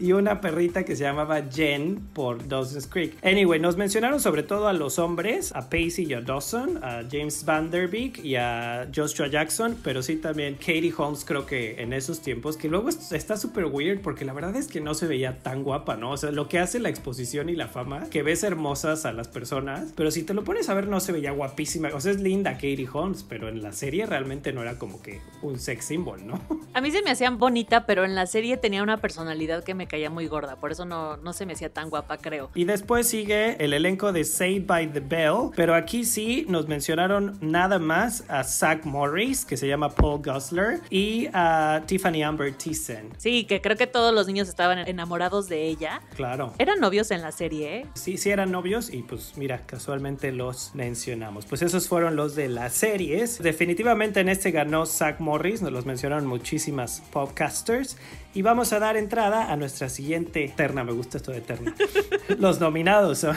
y 0.03 0.12
una 0.12 0.41
perrita 0.41 0.85
que 0.85 0.97
se 0.97 1.05
llamaba 1.05 1.43
Jen 1.43 2.01
por 2.12 2.49
Dawson's 2.49 2.87
Creek. 2.87 3.17
Anyway, 3.25 3.61
nos 3.61 3.77
mencionaron 3.77 4.21
sobre 4.21 4.43
todo 4.43 4.69
a 4.69 4.73
los 4.73 4.99
hombres, 4.99 5.53
a 5.55 5.71
Pacey 5.71 6.07
y 6.09 6.15
a 6.15 6.21
Dawson, 6.21 6.83
a 6.83 7.03
James 7.11 7.45
Van 7.45 7.71
Der 7.71 7.89
Beek 7.89 8.19
y 8.25 8.37
a 8.37 8.89
Joshua 8.95 9.29
Jackson, 9.29 9.77
pero 9.83 10.03
sí 10.03 10.17
también 10.17 10.55
Katie 10.55 10.93
Holmes 10.97 11.25
creo 11.25 11.47
que 11.47 11.81
en 11.81 11.93
esos 11.93 12.21
tiempos, 12.21 12.57
que 12.57 12.69
luego 12.69 12.89
está 12.89 13.37
súper 13.37 13.67
weird 13.67 14.01
porque 14.01 14.25
la 14.25 14.33
verdad 14.33 14.57
es 14.57 14.67
que 14.67 14.81
no 14.81 14.95
se 14.95 15.07
veía 15.07 15.39
tan 15.39 15.62
guapa, 15.62 15.97
¿no? 15.97 16.11
O 16.11 16.17
sea, 16.17 16.33
lo 16.33 16.49
que 16.49 16.59
hace 16.59 16.81
la 16.81 16.89
exposición 16.89 17.49
y 17.49 17.55
la 17.55 17.69
fama, 17.69 18.09
que 18.11 18.23
ves 18.23 18.43
hermosas 18.43 19.07
a 19.07 19.12
las 19.12 19.29
personas, 19.29 19.93
pero 19.97 20.11
si 20.11 20.25
te 20.25 20.35
lo 20.35 20.43
pones 20.43 20.69
a 20.69 20.75
ver 20.75 20.89
no 20.89 20.99
se 20.99 21.12
veía 21.12 21.31
guapísima. 21.31 21.91
O 21.95 22.01
sea, 22.01 22.12
es 22.12 22.21
linda 22.21 22.55
Katie 22.55 22.89
Holmes, 22.93 23.25
pero 23.29 23.49
en 23.49 23.62
la 23.62 23.73
serie 23.73 24.07
realmente 24.07 24.53
no 24.53 24.62
era 24.62 24.79
como 24.79 25.01
que 25.01 25.21
un 25.43 25.61
sex 25.61 25.85
symbol, 25.85 26.27
¿no? 26.27 26.41
A 26.75 26.81
mí 26.81 26.91
se 26.91 27.03
me 27.03 27.11
me 27.12 27.14
hacía 27.14 27.28
bonita, 27.28 27.85
pero 27.85 28.07
en 28.07 28.14
la 28.14 28.25
serie 28.25 28.57
tenía 28.57 28.83
una 28.83 28.97
personalidad 28.97 29.64
que 29.64 29.75
me 29.75 29.87
caía 29.87 30.09
muy 30.09 30.28
gorda. 30.28 30.57
Por 30.57 30.73
eso 30.73 30.87
no, 30.87 31.19
no 31.19 31.35
se 31.35 31.45
me 31.45 31.52
hacía 31.52 31.71
tan 31.71 31.90
guapa, 31.90 32.16
creo. 32.16 32.49
Y 32.54 32.64
después 32.64 33.07
sigue 33.07 33.62
el 33.62 33.75
elenco 33.75 34.12
de 34.12 34.25
Saved 34.25 34.64
by 34.64 34.92
the 34.95 35.00
Bell, 35.00 35.50
pero 35.54 35.75
aquí 35.75 36.07
sí 36.07 36.47
nos 36.49 36.69
mencionaron 36.69 37.37
nada 37.42 37.78
más 37.78 38.25
a 38.31 38.45
Zach 38.45 38.87
Morris, 38.87 39.45
que 39.45 39.59
se 39.59 39.69
llama 39.69 39.90
Paul 39.90 40.23
Gosler, 40.23 40.81
y 40.88 41.28
a 41.35 41.83
Tiffany 41.85 42.23
Amber 42.23 42.54
Thiessen. 42.54 43.11
Sí, 43.19 43.45
que 43.45 43.61
creo 43.61 43.76
que 43.76 43.87
todos 43.87 44.14
los 44.14 44.26
niños 44.26 44.49
estaban 44.49 44.78
enamorados 44.78 45.50
de 45.50 45.66
ella. 45.66 46.00
Claro. 46.16 46.54
Eran 46.59 46.81
novios 46.81 47.11
en 47.11 47.21
la 47.21 47.31
serie, 47.31 47.76
¿eh? 47.76 47.87
Sí, 47.92 48.16
sí 48.16 48.31
eran 48.31 48.50
novios 48.50 48.88
y 48.90 49.02
pues 49.02 49.35
mira, 49.37 49.66
casualmente 49.66 50.33
los 50.33 50.75
mencionamos. 50.75 51.45
Pues 51.45 51.61
esos 51.61 51.88
fueron 51.88 52.16
los 52.16 52.35
de 52.37 52.49
las 52.49 52.73
series. 52.73 53.42
Definitivamente 53.42 54.21
en 54.21 54.31
este 54.31 54.50
ganó 54.50 54.87
Zach 54.87 55.21
Morris, 55.21 55.61
nos 55.61 55.73
los 55.73 55.85
mencionaron 55.85 56.26
muchísimas 56.26 57.01
podcasters. 57.12 57.97
Y 58.35 58.40
vamos 58.40 58.73
a 58.73 58.78
dar 58.78 58.97
entrada 58.97 59.52
a 59.52 59.56
nuestra 59.56 59.90
siguiente 59.90 60.50
terna. 60.56 60.85
Me 60.85 60.92
gusta 60.92 61.18
esto 61.18 61.32
de 61.32 61.42
terna. 61.42 61.75
Los 62.38 62.61
nominados 62.61 63.18
son. 63.18 63.37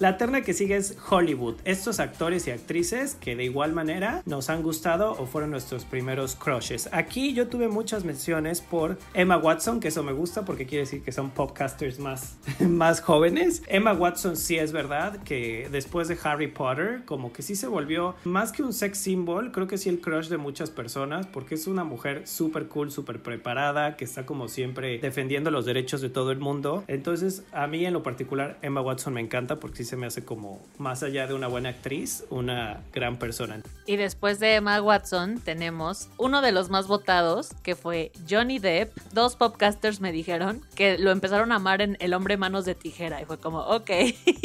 La 0.00 0.16
terna 0.16 0.40
que 0.40 0.52
sigue 0.52 0.74
es 0.74 0.96
Hollywood. 1.08 1.54
Estos 1.64 2.00
actores 2.00 2.48
y 2.48 2.50
actrices 2.50 3.14
que 3.14 3.36
de 3.36 3.44
igual 3.44 3.72
manera 3.72 4.20
nos 4.26 4.50
han 4.50 4.64
gustado 4.64 5.12
o 5.12 5.26
fueron 5.26 5.52
nuestros 5.52 5.84
primeros 5.84 6.34
crushes. 6.34 6.88
Aquí 6.90 7.34
yo 7.34 7.46
tuve 7.46 7.68
muchas 7.68 8.04
menciones 8.04 8.60
por 8.60 8.98
Emma 9.14 9.36
Watson, 9.36 9.78
que 9.78 9.88
eso 9.88 10.02
me 10.02 10.12
gusta 10.12 10.44
porque 10.44 10.66
quiere 10.66 10.86
decir 10.86 11.04
que 11.04 11.12
son 11.12 11.30
podcasters 11.30 12.00
más, 12.00 12.36
más 12.60 13.00
jóvenes. 13.00 13.62
Emma 13.68 13.92
Watson 13.92 14.36
sí 14.36 14.56
es 14.56 14.72
verdad 14.72 15.22
que 15.22 15.68
después 15.70 16.08
de 16.08 16.18
Harry 16.24 16.48
Potter, 16.48 17.02
como 17.04 17.32
que 17.32 17.42
sí 17.42 17.54
se 17.54 17.68
volvió 17.68 18.16
más 18.24 18.50
que 18.50 18.64
un 18.64 18.72
sex 18.72 18.98
symbol, 18.98 19.52
creo 19.52 19.68
que 19.68 19.78
sí 19.78 19.88
el 19.88 20.00
crush 20.00 20.26
de 20.26 20.36
muchas 20.36 20.70
personas 20.70 21.28
porque 21.28 21.54
es 21.54 21.68
una 21.68 21.84
mujer 21.84 22.26
súper 22.26 22.66
cool, 22.66 22.90
súper 22.90 23.01
preparada, 23.04 23.96
que 23.96 24.04
está 24.04 24.26
como 24.26 24.48
siempre 24.48 24.98
defendiendo 24.98 25.50
los 25.50 25.64
derechos 25.64 26.00
de 26.00 26.10
todo 26.10 26.30
el 26.30 26.38
mundo. 26.38 26.84
Entonces, 26.88 27.44
a 27.52 27.66
mí 27.66 27.84
en 27.84 27.92
lo 27.92 28.02
particular, 28.02 28.58
Emma 28.62 28.80
Watson 28.80 29.14
me 29.14 29.20
encanta 29.20 29.60
porque 29.60 29.78
sí 29.78 29.84
se 29.84 29.96
me 29.96 30.06
hace 30.06 30.24
como, 30.24 30.60
más 30.78 31.02
allá 31.02 31.26
de 31.26 31.34
una 31.34 31.48
buena 31.48 31.70
actriz, 31.70 32.24
una 32.30 32.80
gran 32.92 33.18
persona. 33.18 33.62
Y 33.86 33.96
después 33.96 34.38
de 34.38 34.54
Emma 34.54 34.80
Watson 34.80 35.40
tenemos 35.40 36.08
uno 36.16 36.40
de 36.40 36.52
los 36.52 36.70
más 36.70 36.86
votados, 36.86 37.50
que 37.62 37.74
fue 37.74 38.12
Johnny 38.28 38.58
Depp. 38.58 38.96
Dos 39.12 39.36
podcasters 39.36 40.00
me 40.00 40.12
dijeron 40.12 40.62
que 40.74 40.98
lo 40.98 41.10
empezaron 41.10 41.52
a 41.52 41.56
amar 41.56 41.82
en 41.82 41.96
El 42.00 42.14
hombre 42.14 42.36
manos 42.36 42.64
de 42.64 42.74
tijera. 42.74 43.20
Y 43.20 43.24
fue 43.24 43.38
como, 43.38 43.60
ok. 43.60 43.90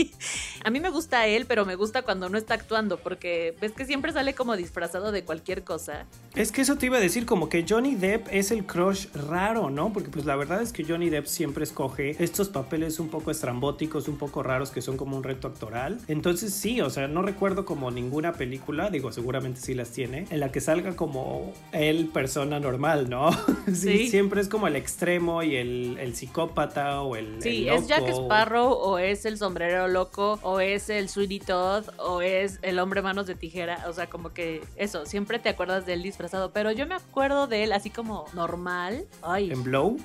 a 0.64 0.70
mí 0.70 0.80
me 0.80 0.90
gusta 0.90 1.28
él, 1.28 1.46
pero 1.46 1.66
me 1.66 1.76
gusta 1.76 2.02
cuando 2.02 2.30
no 2.30 2.38
está 2.38 2.56
actuando, 2.56 2.98
porque 2.98 3.56
ves 3.62 3.74
que 3.74 3.86
siempre 3.86 4.12
sale 4.12 4.34
como 4.34 4.56
disfrazado 4.56 5.12
de 5.12 5.24
cualquier 5.24 5.64
cosa. 5.64 6.06
Es 6.36 6.52
que 6.52 6.62
eso 6.62 6.78
te 6.78 6.88
iba 6.88 6.98
a 6.98 7.02
decir, 7.02 7.26
como 7.26 7.50
que 7.50 7.66
Johnny 7.68 7.96
Depp 7.96 8.28
es 8.32 8.47
el 8.52 8.66
crush 8.66 9.08
raro, 9.14 9.70
¿no? 9.70 9.94
Porque 9.94 10.10
pues 10.10 10.26
la 10.26 10.36
verdad 10.36 10.62
es 10.62 10.72
que 10.72 10.84
Johnny 10.84 11.10
Depp 11.10 11.26
siempre 11.26 11.64
escoge 11.64 12.16
estos 12.24 12.50
papeles 12.50 13.00
un 13.00 13.10
poco 13.10 13.32
estrambóticos, 13.32 14.08
un 14.08 14.18
poco 14.18 14.44
raros, 14.44 14.72
que 14.72 14.82
son 14.82 14.98
como 14.98 15.16
un 15.18 15.24
reto 15.24 15.48
actoral. 15.48 16.00
Entonces 16.08 16.54
sí, 16.54 16.82
o 16.82 16.90
sea, 16.90 17.08
no 17.08 17.22
recuerdo 17.22 17.66
como 17.66 17.92
ninguna 17.92 18.34
película, 18.34 18.90
digo, 18.90 19.12
seguramente 19.12 19.62
sí 19.62 19.74
las 19.74 19.92
tiene, 19.92 20.28
en 20.30 20.40
la 20.40 20.52
que 20.52 20.62
salga 20.62 20.96
como 20.96 21.54
él 21.72 22.10
persona 22.14 22.60
normal, 22.60 23.10
¿no? 23.10 23.30
sí, 23.74 24.08
siempre 24.10 24.42
es 24.42 24.50
como 24.50 24.68
el 24.68 24.76
extremo 24.76 25.44
y 25.44 25.56
el, 25.56 25.98
el 26.00 26.16
psicópata 26.16 27.02
o 27.02 27.16
el... 27.16 27.42
Sí, 27.42 27.68
el 27.68 27.76
es 27.76 27.88
Jack. 27.88 28.08
Sparrow 28.08 28.72
o 28.72 29.00
es 29.00 29.26
el 29.26 29.38
sombrero 29.38 29.88
loco 29.88 30.40
o 30.42 30.60
es 30.60 30.90
el 30.90 31.10
Sweetie 31.10 31.40
Todd 31.40 31.86
o 31.98 32.22
es 32.22 32.60
el 32.62 32.80
hombre 32.80 33.02
manos 33.02 33.28
de 33.28 33.36
tijera. 33.36 33.86
O 33.88 33.94
sea, 33.94 34.08
como 34.08 34.34
que 34.34 34.62
eso, 34.76 35.06
siempre 35.06 35.40
te 35.40 35.50
acuerdas 35.50 35.86
de 35.86 35.94
él 35.94 36.04
disfrazado. 36.04 36.52
Pero 36.52 36.72
yo 36.72 36.88
me 36.88 36.96
acuerdo 36.96 37.48
de 37.48 37.64
él 37.64 37.72
así 37.72 37.90
como 37.90 38.26
normal. 38.38 39.06
Ay, 39.22 39.52
En 39.52 39.64
Blow. 39.64 39.98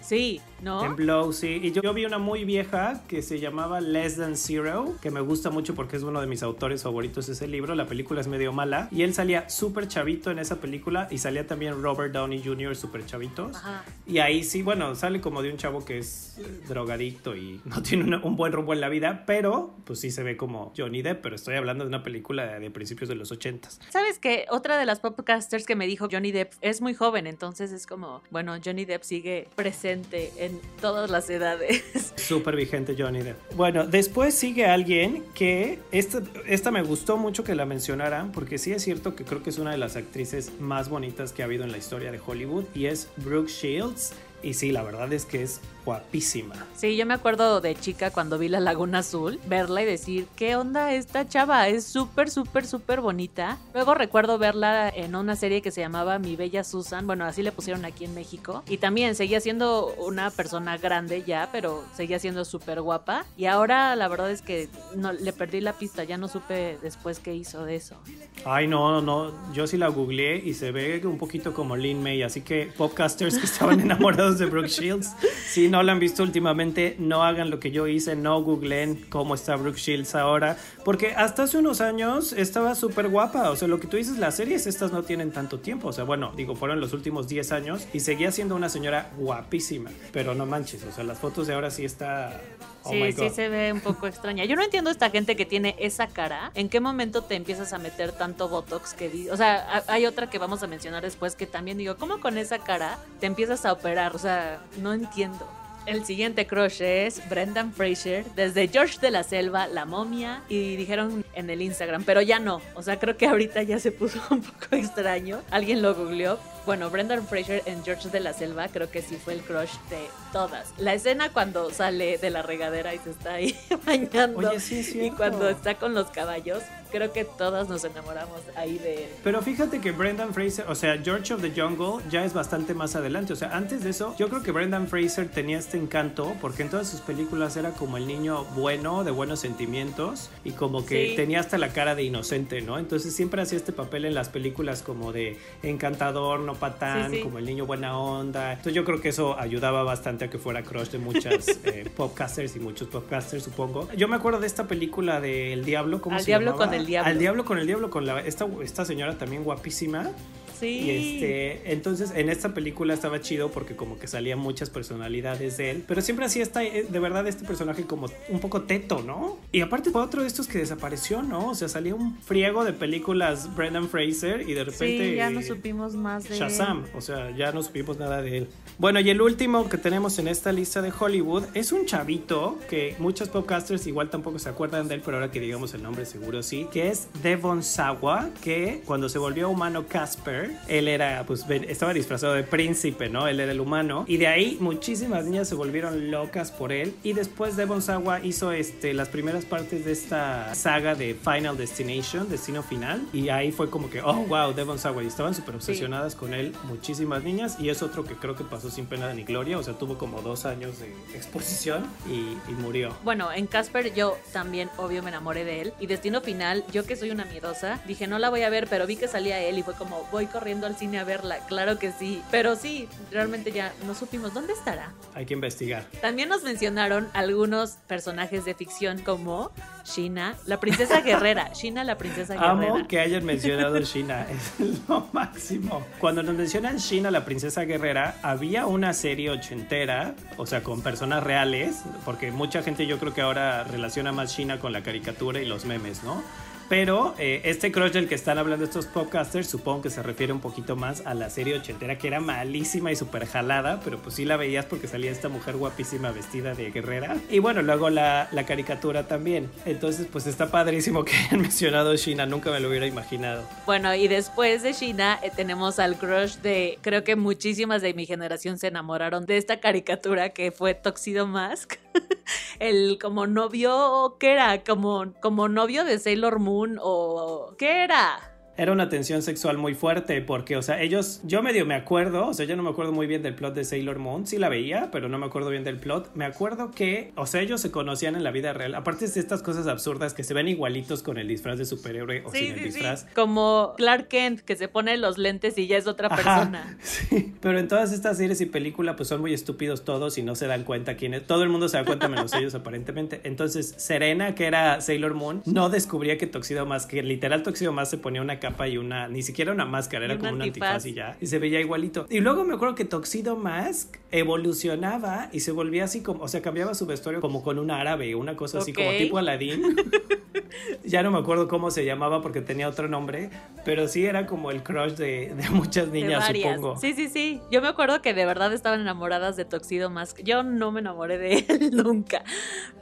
sí, 0.00 0.40
¿no? 0.62 0.84
En 0.84 0.96
Blow, 0.96 1.32
sí. 1.32 1.60
Y 1.62 1.72
yo, 1.72 1.82
yo 1.82 1.94
vi 1.94 2.04
una 2.04 2.18
muy 2.18 2.44
vieja 2.44 3.02
que 3.08 3.22
se 3.22 3.38
llamaba 3.40 3.80
Less 3.80 4.16
Than 4.16 4.36
Zero, 4.36 4.94
que 5.00 5.10
me 5.10 5.20
gusta 5.20 5.50
mucho 5.50 5.74
porque 5.74 5.96
es 5.96 6.02
uno 6.02 6.20
de 6.20 6.26
mis 6.26 6.42
autores 6.42 6.82
favoritos 6.82 7.28
ese 7.28 7.46
libro. 7.46 7.74
La 7.74 7.86
película 7.86 8.20
es 8.20 8.28
medio 8.28 8.52
mala. 8.52 8.88
Y 8.90 9.02
él 9.02 9.14
salía 9.14 9.48
súper 9.48 9.88
chavito 9.88 10.30
en 10.30 10.38
esa 10.38 10.56
película 10.60 11.08
y 11.10 11.18
salía 11.18 11.46
también 11.46 11.82
Robert 11.82 12.12
Downey 12.12 12.42
Jr. 12.44 12.76
súper 12.76 13.06
chavitos. 13.06 13.56
Ajá. 13.56 13.84
Y 14.06 14.18
ahí 14.18 14.42
sí, 14.44 14.62
bueno, 14.62 14.94
sale 14.94 15.20
como 15.20 15.42
de 15.42 15.50
un 15.50 15.56
chavo 15.56 15.84
que 15.84 15.98
es 15.98 16.38
drogadicto 16.68 17.36
y 17.36 17.60
no 17.64 17.82
tiene 17.82 18.04
una- 18.04 18.22
un 18.24 18.36
buen 18.36 18.52
rumbo 18.52 18.72
en 18.72 18.80
la 18.80 18.88
vida, 18.88 19.24
pero 19.26 19.74
pues 19.84 20.00
sí 20.00 20.10
se 20.10 20.22
ve 20.22 20.36
como 20.36 20.72
Johnny 20.76 21.02
Depp, 21.02 21.22
pero 21.22 21.36
estoy 21.36 21.54
hablando 21.56 21.84
de 21.84 21.88
una 21.88 22.02
película 22.02 22.46
de, 22.46 22.60
de 22.60 22.70
principios 22.70 23.08
de 23.08 23.14
los 23.14 23.32
ochentas. 23.32 23.80
¿Sabes 23.90 24.18
que 24.18 24.46
Otra 24.50 24.78
de 24.78 24.86
las 24.86 25.00
podcasters 25.00 25.66
que 25.66 25.76
me 25.76 25.86
dijo 25.86 26.08
Johnny 26.10 26.32
Depp 26.32 26.52
es 26.60 26.80
muy 26.80 26.94
joven, 26.94 27.26
entonces 27.26 27.72
es 27.72 27.86
como, 27.86 28.22
bueno, 28.30 28.56
Johnny 28.64 28.84
Depp 28.84 29.02
sigue 29.02 29.48
presente 29.56 30.32
en 30.38 30.49
todas 30.80 31.10
las 31.10 31.28
edades. 31.30 31.82
Súper 32.16 32.56
vigente 32.56 32.94
Johnny 32.98 33.22
Depp. 33.22 33.36
Bueno, 33.54 33.86
después 33.86 34.34
sigue 34.34 34.66
alguien 34.66 35.24
que 35.34 35.78
esta, 35.92 36.22
esta 36.46 36.70
me 36.70 36.82
gustó 36.82 37.16
mucho 37.16 37.44
que 37.44 37.54
la 37.54 37.66
mencionaran 37.66 38.32
porque 38.32 38.58
sí 38.58 38.72
es 38.72 38.82
cierto 38.82 39.14
que 39.14 39.24
creo 39.24 39.42
que 39.42 39.50
es 39.50 39.58
una 39.58 39.72
de 39.72 39.78
las 39.78 39.96
actrices 39.96 40.52
más 40.60 40.88
bonitas 40.88 41.32
que 41.32 41.42
ha 41.42 41.46
habido 41.46 41.64
en 41.64 41.72
la 41.72 41.78
historia 41.78 42.12
de 42.12 42.20
Hollywood 42.24 42.64
y 42.74 42.86
es 42.86 43.08
Brooke 43.16 43.50
Shields. 43.50 44.12
Y 44.42 44.54
sí, 44.54 44.72
la 44.72 44.82
verdad 44.82 45.12
es 45.12 45.26
que 45.26 45.42
es 45.42 45.60
guapísima. 45.84 46.54
Sí, 46.74 46.96
yo 46.96 47.06
me 47.06 47.14
acuerdo 47.14 47.60
de 47.60 47.74
chica 47.74 48.10
cuando 48.10 48.38
vi 48.38 48.48
la 48.48 48.60
Laguna 48.60 48.98
Azul, 48.98 49.38
verla 49.46 49.82
y 49.82 49.86
decir, 49.86 50.26
¿qué 50.36 50.56
onda 50.56 50.94
esta 50.94 51.28
chava? 51.28 51.68
Es 51.68 51.84
súper, 51.84 52.30
súper, 52.30 52.66
súper 52.66 53.00
bonita. 53.00 53.58
Luego 53.74 53.94
recuerdo 53.94 54.38
verla 54.38 54.88
en 54.88 55.14
una 55.14 55.36
serie 55.36 55.62
que 55.62 55.70
se 55.70 55.80
llamaba 55.80 56.18
Mi 56.18 56.36
Bella 56.36 56.64
Susan, 56.64 57.06
bueno, 57.06 57.24
así 57.24 57.42
le 57.42 57.52
pusieron 57.52 57.84
aquí 57.84 58.04
en 58.04 58.14
México. 58.14 58.62
Y 58.68 58.78
también 58.78 59.14
seguía 59.14 59.40
siendo 59.40 59.94
una 59.98 60.30
persona 60.30 60.78
grande 60.78 61.22
ya, 61.26 61.48
pero 61.52 61.84
seguía 61.94 62.18
siendo 62.18 62.44
súper 62.44 62.80
guapa. 62.80 63.24
Y 63.36 63.46
ahora 63.46 63.96
la 63.96 64.08
verdad 64.08 64.30
es 64.30 64.42
que 64.42 64.68
no, 64.96 65.12
le 65.12 65.32
perdí 65.32 65.60
la 65.60 65.74
pista, 65.74 66.04
ya 66.04 66.16
no 66.16 66.28
supe 66.28 66.78
después 66.82 67.18
qué 67.18 67.34
hizo 67.34 67.64
de 67.64 67.76
eso. 67.76 67.96
Ay, 68.44 68.66
no, 68.66 69.00
no, 69.00 69.32
yo 69.52 69.66
sí 69.66 69.76
la 69.76 69.88
googleé 69.88 70.36
y 70.36 70.54
se 70.54 70.72
ve 70.72 71.00
un 71.04 71.18
poquito 71.18 71.52
como 71.52 71.76
Lin 71.76 72.02
May, 72.02 72.22
así 72.22 72.40
que 72.42 72.72
podcasters 72.76 73.38
que 73.38 73.46
estaban 73.46 73.80
enamorados 73.80 74.38
de 74.38 74.46
Brooke 74.46 74.68
Shields, 74.68 75.14
si 75.46 75.68
no 75.68 75.79
la 75.82 75.92
han 75.92 75.98
visto 76.00 76.22
últimamente, 76.22 76.96
no 76.98 77.22
hagan 77.24 77.50
lo 77.50 77.60
que 77.60 77.70
yo 77.70 77.86
hice, 77.86 78.16
no 78.16 78.40
googleen 78.42 78.96
cómo 79.08 79.34
está 79.34 79.56
Brooke 79.56 79.78
Shields 79.78 80.14
ahora, 80.14 80.56
porque 80.84 81.14
hasta 81.14 81.44
hace 81.44 81.58
unos 81.58 81.80
años 81.80 82.32
estaba 82.32 82.74
súper 82.74 83.08
guapa, 83.08 83.50
o 83.50 83.56
sea, 83.56 83.68
lo 83.68 83.80
que 83.80 83.86
tú 83.86 83.96
dices, 83.96 84.18
las 84.18 84.36
series 84.36 84.66
estas 84.66 84.92
no 84.92 85.02
tienen 85.02 85.30
tanto 85.32 85.58
tiempo, 85.60 85.88
o 85.88 85.92
sea, 85.92 86.04
bueno, 86.04 86.32
digo, 86.36 86.54
fueron 86.56 86.80
los 86.80 86.92
últimos 86.92 87.28
10 87.28 87.52
años 87.52 87.86
y 87.92 88.00
seguía 88.00 88.32
siendo 88.32 88.56
una 88.56 88.68
señora 88.68 89.10
guapísima, 89.16 89.90
pero 90.12 90.34
no 90.34 90.46
manches, 90.46 90.84
o 90.84 90.92
sea, 90.92 91.04
las 91.04 91.18
fotos 91.18 91.46
de 91.46 91.54
ahora 91.54 91.70
sí 91.70 91.84
está... 91.84 92.40
Oh 92.82 92.92
sí, 92.92 93.12
sí 93.12 93.28
se 93.28 93.50
ve 93.50 93.74
un 93.74 93.80
poco 93.82 94.06
extraña. 94.06 94.46
Yo 94.46 94.56
no 94.56 94.62
entiendo 94.62 94.88
esta 94.90 95.10
gente 95.10 95.36
que 95.36 95.44
tiene 95.44 95.76
esa 95.78 96.06
cara. 96.06 96.50
¿En 96.54 96.70
qué 96.70 96.80
momento 96.80 97.20
te 97.22 97.34
empiezas 97.34 97.74
a 97.74 97.78
meter 97.78 98.12
tanto 98.12 98.48
botox 98.48 98.94
que 98.94 99.28
o 99.30 99.36
sea, 99.36 99.56
ha- 99.86 99.92
hay 99.92 100.06
otra 100.06 100.30
que 100.30 100.38
vamos 100.38 100.62
a 100.62 100.66
mencionar 100.66 101.02
después 101.02 101.36
que 101.36 101.46
también 101.46 101.76
digo, 101.76 101.96
¿cómo 101.96 102.20
con 102.20 102.38
esa 102.38 102.58
cara 102.60 102.98
te 103.20 103.26
empiezas 103.26 103.66
a 103.66 103.72
operar? 103.74 104.16
O 104.16 104.18
sea, 104.18 104.62
no 104.80 104.94
entiendo. 104.94 105.46
El 105.86 106.04
siguiente 106.04 106.46
crush 106.46 106.82
es 106.82 107.26
Brendan 107.28 107.72
Fraser, 107.72 108.24
desde 108.36 108.68
George 108.68 108.98
de 109.00 109.10
la 109.10 109.22
Selva, 109.22 109.66
La 109.66 109.86
Momia, 109.86 110.42
y 110.48 110.76
dijeron 110.76 111.24
en 111.34 111.50
el 111.50 111.62
Instagram, 111.62 112.04
pero 112.04 112.20
ya 112.20 112.38
no. 112.38 112.60
O 112.74 112.82
sea, 112.82 112.98
creo 112.98 113.16
que 113.16 113.26
ahorita 113.26 113.62
ya 113.62 113.78
se 113.78 113.90
puso 113.90 114.20
un 114.30 114.42
poco 114.42 114.76
extraño. 114.76 115.40
Alguien 115.50 115.82
lo 115.82 115.94
googleó. 115.94 116.38
Bueno, 116.66 116.90
Brendan 116.90 117.26
Fraser 117.26 117.62
en 117.66 117.82
George 117.84 118.08
de 118.10 118.20
la 118.20 118.32
Selva 118.32 118.68
creo 118.68 118.90
que 118.90 119.02
sí 119.02 119.16
fue 119.16 119.34
el 119.34 119.40
crush 119.40 119.72
de 119.88 120.06
todas. 120.32 120.72
La 120.78 120.94
escena 120.94 121.30
cuando 121.32 121.70
sale 121.70 122.18
de 122.18 122.30
la 122.30 122.42
regadera 122.42 122.94
y 122.94 122.98
se 122.98 123.10
está 123.10 123.34
ahí 123.34 123.56
bañando 123.86 124.38
Oye, 124.50 124.60
sí 124.60 124.80
es 124.80 124.94
y 124.94 125.10
cuando 125.10 125.48
está 125.48 125.74
con 125.76 125.94
los 125.94 126.08
caballos, 126.10 126.62
creo 126.90 127.12
que 127.12 127.24
todas 127.24 127.68
nos 127.68 127.82
enamoramos 127.84 128.40
ahí 128.56 128.78
de 128.78 129.04
él. 129.04 129.10
Pero 129.24 129.40
fíjate 129.42 129.80
que 129.80 129.90
Brendan 129.92 130.34
Fraser, 130.34 130.66
o 130.68 130.74
sea, 130.74 130.98
George 131.02 131.32
of 131.34 131.40
the 131.40 131.50
Jungle 131.58 132.02
ya 132.10 132.24
es 132.24 132.32
bastante 132.34 132.74
más 132.74 132.94
adelante. 132.96 133.32
O 133.32 133.36
sea, 133.36 133.56
antes 133.56 133.82
de 133.82 133.90
eso, 133.90 134.14
yo 134.18 134.28
creo 134.28 134.42
que 134.42 134.52
Brendan 134.52 134.86
Fraser 134.88 135.28
tenía 135.30 135.58
este 135.58 135.76
encanto 135.76 136.34
porque 136.40 136.62
en 136.62 136.70
todas 136.70 136.88
sus 136.88 137.00
películas 137.00 137.56
era 137.56 137.70
como 137.72 137.96
el 137.96 138.06
niño 138.06 138.44
bueno, 138.56 139.02
de 139.04 139.10
buenos 139.12 139.40
sentimientos 139.40 140.30
y 140.44 140.50
como 140.52 140.84
que 140.84 141.10
Sí. 141.10 141.16
tenía 141.16 141.40
hasta 141.40 141.56
la 141.58 141.68
cara 141.72 141.94
de 141.94 142.02
inocente, 142.02 142.60
¿no? 142.60 142.78
Entonces 142.78 143.14
siempre 143.16 143.40
hacía 143.42 143.56
este 143.56 143.72
papel 143.72 144.04
en 144.04 144.14
las 144.14 144.28
películas 144.28 144.82
como 144.82 145.12
de 145.12 145.38
encantador, 145.62 146.40
no 146.52 146.58
patán, 146.58 147.10
Sí, 147.10 147.16
sí. 147.18 147.22
como 147.22 147.38
el 147.38 147.44
niño 147.46 147.66
buena 147.66 147.96
onda. 147.98 148.50
Entonces 148.52 148.74
yo 148.74 148.84
creo 148.84 149.00
que 149.00 149.08
eso 149.10 149.38
ayudaba 149.38 149.82
bastante 149.82 150.24
a 150.26 150.30
que 150.30 150.38
fuera 150.38 150.62
crush 150.62 150.88
de 150.88 150.98
muchas 150.98 151.48
eh, 151.64 151.90
podcasters 151.96 152.56
y 152.56 152.60
muchos 152.60 152.88
podcasters, 152.88 153.44
supongo. 153.44 153.88
Yo 153.96 154.08
me 154.08 154.16
acuerdo 154.16 154.40
de 154.40 154.46
esta 154.46 154.66
película 154.66 155.20
de 155.20 155.52
El 155.52 155.64
Diablo, 155.64 156.00
¿cómo 156.00 156.16
Al 156.16 156.22
se 156.22 156.26
Diablo 156.26 156.52
llamaba? 156.52 156.66
con 156.66 156.74
el 156.74 156.86
Diablo. 156.86 157.10
Al 157.10 157.18
Diablo 157.18 157.44
con 157.44 157.58
el 157.58 157.66
Diablo, 157.66 157.90
con 157.90 158.06
la, 158.06 158.20
esta, 158.20 158.46
esta 158.62 158.84
señora 158.84 159.16
también 159.18 159.44
guapísima. 159.44 160.10
Sí. 160.60 160.66
Y 160.66 160.90
este, 160.90 161.72
entonces 161.72 162.12
en 162.14 162.28
esta 162.28 162.54
película 162.54 162.94
estaba 162.94 163.20
chido 163.20 163.50
porque 163.50 163.76
como 163.76 163.98
que 163.98 164.06
salían 164.06 164.38
muchas 164.38 164.70
personalidades 164.70 165.56
de 165.56 165.70
él, 165.70 165.84
pero 165.86 166.02
siempre 166.02 166.26
así 166.26 166.40
está, 166.40 166.62
eh, 166.62 166.86
de 166.88 166.98
verdad, 166.98 167.26
este 167.26 167.44
personaje 167.44 167.84
como 167.84 168.08
un 168.28 168.40
poco 168.40 168.62
teto, 168.62 169.02
¿no? 169.02 169.38
Y 169.52 169.62
aparte 169.62 169.90
fue 169.90 170.02
otro 170.02 170.22
de 170.22 170.28
estos 170.28 170.46
que 170.46 170.58
desapareció, 170.58 171.22
¿no? 171.22 171.48
O 171.48 171.54
sea, 171.54 171.68
salía 171.68 171.94
un 171.94 172.18
friego 172.20 172.64
de 172.64 172.72
películas 172.72 173.54
Brendan 173.56 173.88
Fraser 173.88 174.42
y 174.42 174.54
de 174.54 174.64
repente... 174.64 175.10
Sí, 175.10 175.16
ya 175.16 175.30
no 175.30 175.42
supimos 175.42 175.94
más 175.94 176.28
de 176.28 176.36
Shazam, 176.36 176.84
o 176.94 177.00
sea, 177.00 177.34
ya 177.36 177.52
no 177.52 177.62
supimos 177.62 177.98
nada 177.98 178.22
de 178.22 178.38
él. 178.38 178.48
Bueno, 178.78 179.00
y 179.00 179.10
el 179.10 179.20
último 179.20 179.68
que 179.68 179.78
tenemos 179.78 180.18
en 180.18 180.28
esta 180.28 180.52
lista 180.52 180.82
de 180.82 180.92
Hollywood 180.96 181.44
es 181.54 181.72
un 181.72 181.86
chavito 181.86 182.58
que 182.68 182.96
muchos 182.98 183.28
podcasters 183.28 183.86
igual 183.86 184.10
tampoco 184.10 184.38
se 184.38 184.48
acuerdan 184.48 184.88
de 184.88 184.96
él, 184.96 185.02
pero 185.04 185.16
ahora 185.16 185.30
que 185.30 185.40
digamos 185.40 185.74
el 185.74 185.82
nombre 185.82 186.06
seguro 186.06 186.42
sí, 186.42 186.66
que 186.72 186.88
es 186.88 187.08
Devon 187.22 187.62
Sawa, 187.62 188.30
que 188.42 188.82
cuando 188.84 189.08
se 189.08 189.18
volvió 189.18 189.48
humano 189.48 189.86
Casper, 189.88 190.49
él 190.68 190.88
era, 190.88 191.24
pues 191.26 191.44
estaba 191.48 191.92
disfrazado 191.92 192.34
de 192.34 192.42
príncipe, 192.42 193.08
¿no? 193.08 193.26
Él 193.28 193.40
era 193.40 193.52
el 193.52 193.60
humano. 193.60 194.04
Y 194.06 194.16
de 194.16 194.26
ahí 194.26 194.56
muchísimas 194.60 195.24
niñas 195.24 195.48
se 195.48 195.54
volvieron 195.54 196.10
locas 196.10 196.50
por 196.50 196.72
él. 196.72 196.94
Y 197.02 197.12
después 197.12 197.56
Devon 197.56 197.82
Sawa 197.82 198.20
hizo 198.24 198.52
este, 198.52 198.94
las 198.94 199.08
primeras 199.08 199.44
partes 199.44 199.84
de 199.84 199.92
esta 199.92 200.54
saga 200.54 200.94
de 200.94 201.14
Final 201.14 201.56
Destination, 201.56 202.28
Destino 202.28 202.62
Final. 202.62 203.06
Y 203.12 203.28
ahí 203.28 203.52
fue 203.52 203.70
como 203.70 203.90
que, 203.90 204.00
oh, 204.02 204.24
wow, 204.26 204.52
Devon 204.54 204.78
Sawa. 204.78 205.02
Y 205.02 205.06
estaban 205.06 205.34
súper 205.34 205.56
obsesionadas 205.56 206.14
con 206.14 206.34
él 206.34 206.54
muchísimas 206.64 207.22
niñas. 207.22 207.56
Y 207.58 207.68
es 207.68 207.82
otro 207.82 208.04
que 208.04 208.14
creo 208.14 208.36
que 208.36 208.44
pasó 208.44 208.70
sin 208.70 208.86
pena 208.86 209.12
ni 209.14 209.24
gloria. 209.24 209.58
O 209.58 209.62
sea, 209.62 209.74
tuvo 209.74 209.98
como 209.98 210.22
dos 210.22 210.44
años 210.46 210.78
de 210.78 210.88
exposición 211.16 211.84
y, 212.08 212.50
y 212.50 212.54
murió. 212.54 212.96
Bueno, 213.04 213.32
en 213.32 213.46
Casper 213.46 213.94
yo 213.94 214.16
también, 214.32 214.70
obvio, 214.76 215.02
me 215.02 215.10
enamoré 215.10 215.44
de 215.44 215.60
él. 215.62 215.72
Y 215.80 215.86
Destino 215.86 216.20
Final, 216.20 216.64
yo 216.72 216.84
que 216.84 216.96
soy 216.96 217.10
una 217.10 217.24
miedosa, 217.24 217.80
dije, 217.86 218.06
no 218.06 218.18
la 218.18 218.30
voy 218.30 218.42
a 218.42 218.50
ver, 218.50 218.66
pero 218.68 218.86
vi 218.86 218.96
que 218.96 219.08
salía 219.08 219.40
él 219.40 219.58
y 219.58 219.62
fue 219.62 219.74
como, 219.74 220.06
voy 220.10 220.26
corriendo 220.40 220.66
al 220.66 220.74
cine 220.74 220.98
a 220.98 221.04
verla. 221.04 221.36
Claro 221.46 221.78
que 221.78 221.92
sí. 221.92 222.22
Pero 222.30 222.56
sí, 222.56 222.88
realmente 223.10 223.52
ya 223.52 223.74
no 223.86 223.94
supimos 223.94 224.32
dónde 224.32 224.54
estará. 224.54 224.94
Hay 225.14 225.26
que 225.26 225.34
investigar. 225.34 225.84
También 226.00 226.30
nos 226.30 226.42
mencionaron 226.42 227.08
algunos 227.12 227.72
personajes 227.86 228.46
de 228.46 228.54
ficción 228.54 229.02
como 229.02 229.52
Shina, 229.84 230.36
la 230.46 230.58
princesa 230.58 231.00
guerrera. 231.02 231.52
Shina, 231.52 231.84
la 231.84 231.98
princesa 231.98 232.34
guerrera. 232.34 232.52
Amo 232.52 232.88
que 232.88 233.00
hayan 233.00 233.26
mencionado 233.26 233.78
Shina, 233.80 234.26
es 234.58 234.80
lo 234.88 235.08
máximo. 235.12 235.84
Cuando 235.98 236.22
nos 236.22 236.34
mencionan 236.34 236.78
Shina, 236.78 237.10
la 237.10 237.26
princesa 237.26 237.62
guerrera, 237.64 238.16
había 238.22 238.64
una 238.64 238.94
serie 238.94 239.28
ochentera, 239.28 240.14
o 240.38 240.46
sea, 240.46 240.62
con 240.62 240.80
personas 240.80 241.22
reales, 241.22 241.82
porque 242.06 242.30
mucha 242.30 242.62
gente 242.62 242.86
yo 242.86 242.98
creo 242.98 243.12
que 243.12 243.20
ahora 243.20 243.64
relaciona 243.64 244.10
más 244.10 244.34
Shina 244.34 244.58
con 244.58 244.72
la 244.72 244.82
caricatura 244.82 245.42
y 245.42 245.44
los 245.44 245.66
memes, 245.66 246.02
¿no? 246.02 246.22
Pero 246.70 247.16
eh, 247.18 247.40
este 247.46 247.72
crush 247.72 247.90
del 247.90 248.08
que 248.08 248.14
están 248.14 248.38
hablando 248.38 248.64
estos 248.64 248.86
podcasters, 248.86 249.48
supongo 249.48 249.82
que 249.82 249.90
se 249.90 250.04
refiere 250.04 250.32
un 250.32 250.38
poquito 250.38 250.76
más 250.76 251.04
a 251.04 251.14
la 251.14 251.28
serie 251.28 251.56
ochentera, 251.58 251.98
que 251.98 252.06
era 252.06 252.20
malísima 252.20 252.92
y 252.92 252.96
súper 252.96 253.26
jalada, 253.26 253.80
pero 253.84 253.98
pues 253.98 254.14
sí 254.14 254.24
la 254.24 254.36
veías 254.36 254.66
porque 254.66 254.86
salía 254.86 255.10
esta 255.10 255.28
mujer 255.28 255.56
guapísima 255.56 256.12
vestida 256.12 256.54
de 256.54 256.70
guerrera. 256.70 257.16
Y 257.28 257.40
bueno, 257.40 257.62
luego 257.62 257.90
la, 257.90 258.28
caricatura 258.46 259.08
también. 259.08 259.50
Entonces, 259.66 260.06
pues 260.12 260.28
está 260.28 260.52
padrísimo 260.52 261.04
que 261.04 261.12
hayan 261.16 261.40
mencionado 261.42 261.96
Shina, 261.96 262.24
nunca 262.24 262.52
me 262.52 262.60
lo 262.60 262.68
hubiera 262.68 262.86
imaginado. 262.86 263.42
Bueno, 263.66 263.92
y 263.92 264.06
después 264.06 264.62
de 264.62 264.72
Shina 264.72 265.18
eh, 265.24 265.32
tenemos 265.34 265.80
al 265.80 265.96
crush 265.96 266.36
de, 266.36 266.78
creo 266.82 267.02
que 267.02 267.16
muchísimas 267.16 267.82
de 267.82 267.94
mi 267.94 268.06
generación 268.06 268.58
se 268.58 268.68
enamoraron 268.68 269.26
de 269.26 269.38
esta 269.38 269.58
caricatura 269.58 270.28
que 270.28 270.52
fue 270.52 270.74
Toxido 270.74 271.26
Mask. 271.26 271.74
el 272.58 272.98
como 273.00 273.26
novio, 273.26 274.16
¿qué 274.18 274.32
era? 274.32 274.62
Como, 274.64 275.12
como 275.20 275.48
novio 275.48 275.84
de 275.84 275.98
Sailor 275.98 276.38
Moon 276.38 276.78
o 276.80 277.54
¿qué 277.58 277.84
era? 277.84 278.29
Era 278.60 278.72
una 278.72 278.90
tensión 278.90 279.22
sexual 279.22 279.56
muy 279.56 279.74
fuerte 279.74 280.20
porque, 280.20 280.58
o 280.58 280.60
sea, 280.60 280.82
ellos, 280.82 281.22
yo 281.24 281.42
medio 281.42 281.64
me 281.64 281.74
acuerdo, 281.74 282.26
o 282.26 282.34
sea, 282.34 282.44
yo 282.44 282.56
no 282.56 282.62
me 282.62 282.68
acuerdo 282.68 282.92
muy 282.92 283.06
bien 283.06 283.22
del 283.22 283.34
plot 283.34 283.54
de 283.54 283.64
Sailor 283.64 283.98
Moon, 283.98 284.26
sí 284.26 284.36
la 284.36 284.50
veía, 284.50 284.90
pero 284.92 285.08
no 285.08 285.16
me 285.16 285.24
acuerdo 285.24 285.48
bien 285.48 285.64
del 285.64 285.78
plot. 285.78 286.10
Me 286.14 286.26
acuerdo 286.26 286.70
que, 286.70 287.10
o 287.16 287.24
sea, 287.24 287.40
ellos 287.40 287.62
se 287.62 287.70
conocían 287.70 288.16
en 288.16 288.22
la 288.22 288.30
vida 288.30 288.52
real, 288.52 288.74
aparte 288.74 289.08
de 289.08 289.18
estas 289.18 289.42
cosas 289.42 289.66
absurdas 289.66 290.12
que 290.12 290.24
se 290.24 290.34
ven 290.34 290.46
igualitos 290.46 291.02
con 291.02 291.16
el 291.16 291.26
disfraz 291.26 291.56
de 291.56 291.64
superhéroe 291.64 292.22
o 292.26 292.30
sin 292.32 292.52
el 292.52 292.64
disfraz. 292.64 293.06
Como 293.14 293.72
Clark 293.78 294.08
Kent, 294.08 294.40
que 294.40 294.56
se 294.56 294.68
pone 294.68 294.94
los 294.98 295.16
lentes 295.16 295.56
y 295.56 295.66
ya 295.66 295.78
es 295.78 295.86
otra 295.86 296.10
persona. 296.10 296.76
Sí, 296.90 297.32
pero 297.40 297.58
en 297.58 297.66
todas 297.66 297.92
estas 297.92 298.18
series 298.18 298.40
y 298.40 298.46
películas, 298.46 298.96
pues 298.96 299.08
son 299.08 299.20
muy 299.20 299.32
estúpidos 299.32 299.84
todos 299.84 300.18
y 300.18 300.22
no 300.22 300.34
se 300.34 300.46
dan 300.46 300.64
cuenta 300.64 300.96
quién 300.96 301.14
es. 301.14 301.26
Todo 301.26 301.44
el 301.44 301.48
mundo 301.48 301.68
se 301.68 301.78
da 301.78 301.84
cuenta 301.84 302.08
menos 302.08 302.34
ellos, 302.34 302.54
aparentemente. 302.54 303.20
Entonces, 303.24 303.74
Serena, 303.78 304.34
que 304.34 304.44
era 304.44 304.80
Sailor 304.80 305.14
Moon, 305.14 305.42
no 305.46 305.70
descubría 305.70 306.18
que 306.18 306.26
Toxido 306.26 306.66
más, 306.66 306.86
que 306.86 307.02
literal 307.02 307.42
Toxido 307.42 307.72
más 307.72 307.88
se 307.88 307.96
ponía 307.96 308.20
una 308.20 308.38
capa 308.38 308.49
y 308.68 308.78
una, 308.78 309.08
ni 309.08 309.22
siquiera 309.22 309.52
una 309.52 309.64
máscara, 309.64 310.04
era 310.04 310.18
como 310.18 310.32
un 310.32 310.42
antifaz 310.42 310.86
y 310.86 310.94
ya. 310.94 311.16
Y 311.20 311.26
se 311.26 311.38
veía 311.38 311.60
igualito. 311.60 312.06
Y 312.10 312.20
luego 312.20 312.44
me 312.44 312.54
acuerdo 312.54 312.74
que 312.74 312.84
Toxido 312.84 313.36
Mask 313.36 313.96
evolucionaba 314.10 315.28
y 315.32 315.40
se 315.40 315.52
volvía 315.52 315.84
así 315.84 316.02
como, 316.02 316.24
o 316.24 316.28
sea, 316.28 316.42
cambiaba 316.42 316.74
su 316.74 316.86
vestuario 316.86 317.20
como 317.20 317.42
con 317.42 317.58
un 317.58 317.70
árabe, 317.70 318.14
una 318.14 318.36
cosa 318.36 318.58
así 318.58 318.72
como 318.72 318.90
tipo 318.92 319.18
Aladdin. 319.18 319.76
ya 320.84 321.02
no 321.02 321.10
me 321.10 321.18
acuerdo 321.18 321.48
cómo 321.48 321.70
se 321.70 321.84
llamaba 321.84 322.22
porque 322.22 322.40
tenía 322.40 322.68
otro 322.68 322.88
nombre, 322.88 323.30
pero 323.64 323.88
sí 323.88 324.04
era 324.04 324.26
como 324.26 324.50
el 324.50 324.62
crush 324.62 324.92
de, 324.92 325.34
de 325.34 325.50
muchas 325.50 325.88
niñas, 325.88 326.26
supongo. 326.26 326.76
Sí, 326.76 326.92
sí, 326.94 327.08
sí. 327.08 327.40
Yo 327.50 327.62
me 327.62 327.68
acuerdo 327.68 328.02
que 328.02 328.14
de 328.14 328.24
verdad 328.24 328.52
estaban 328.52 328.80
enamoradas 328.80 329.36
de 329.36 329.44
Toxido 329.44 329.90
Mask. 329.90 330.20
Yo 330.22 330.42
no 330.42 330.72
me 330.72 330.80
enamoré 330.80 331.18
de 331.18 331.44
él 331.48 331.70
nunca. 331.72 332.24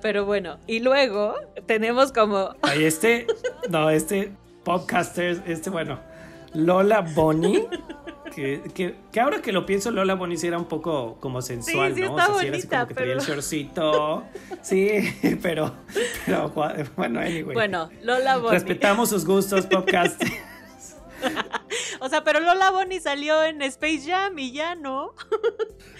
Pero 0.01 0.25
bueno, 0.25 0.59
y 0.67 0.81
luego 0.81 1.35
tenemos 1.67 2.13
como... 2.13 2.55
Ahí 2.63 2.85
este, 2.85 3.27
no, 3.69 3.91
este 3.91 4.33
podcasters, 4.69 5.41
este, 5.47 5.71
bueno, 5.71 5.99
Lola 6.53 7.01
Bonnie. 7.01 7.67
Que, 8.35 8.61
que, 8.75 8.97
que, 9.11 9.21
ahora 9.21 9.41
que 9.41 9.51
lo 9.51 9.65
pienso, 9.65 9.91
Lola 9.91 10.15
Bonnie 10.15 10.37
sí 10.37 10.47
era 10.47 10.59
un 10.59 10.67
poco 10.67 11.17
como 11.21 11.41
sensual, 11.41 11.95
sí, 11.95 12.03
sí 12.03 12.07
¿no? 12.07 12.11
Está 12.11 12.25
o 12.25 12.27
sea, 12.27 12.35
bonita, 12.35 12.43
sí 12.43 12.47
era 12.47 12.57
así 12.59 12.69
como 12.69 12.87
que 12.87 12.95
pero... 12.95 13.07
tenía 13.07 13.15
el 13.15 13.27
shortcito. 13.27 14.25
Sí, 14.61 15.39
pero, 15.43 15.75
pero 16.27 16.53
bueno, 16.95 17.21
anyway. 17.21 17.55
Bueno, 17.55 17.89
Lola 18.03 18.37
Bonnie. 18.37 18.59
Respetamos 18.59 19.09
sus 19.09 19.25
gustos, 19.25 19.65
podcast. 19.65 20.23
o 22.01 22.09
sea, 22.09 22.25
pero 22.25 22.41
Lola 22.41 22.71
Bonnie 22.71 23.01
salió 23.01 23.43
en 23.45 23.63
Space 23.63 24.03
Jam 24.07 24.39
y 24.39 24.53
ya 24.53 24.75
no. 24.75 25.15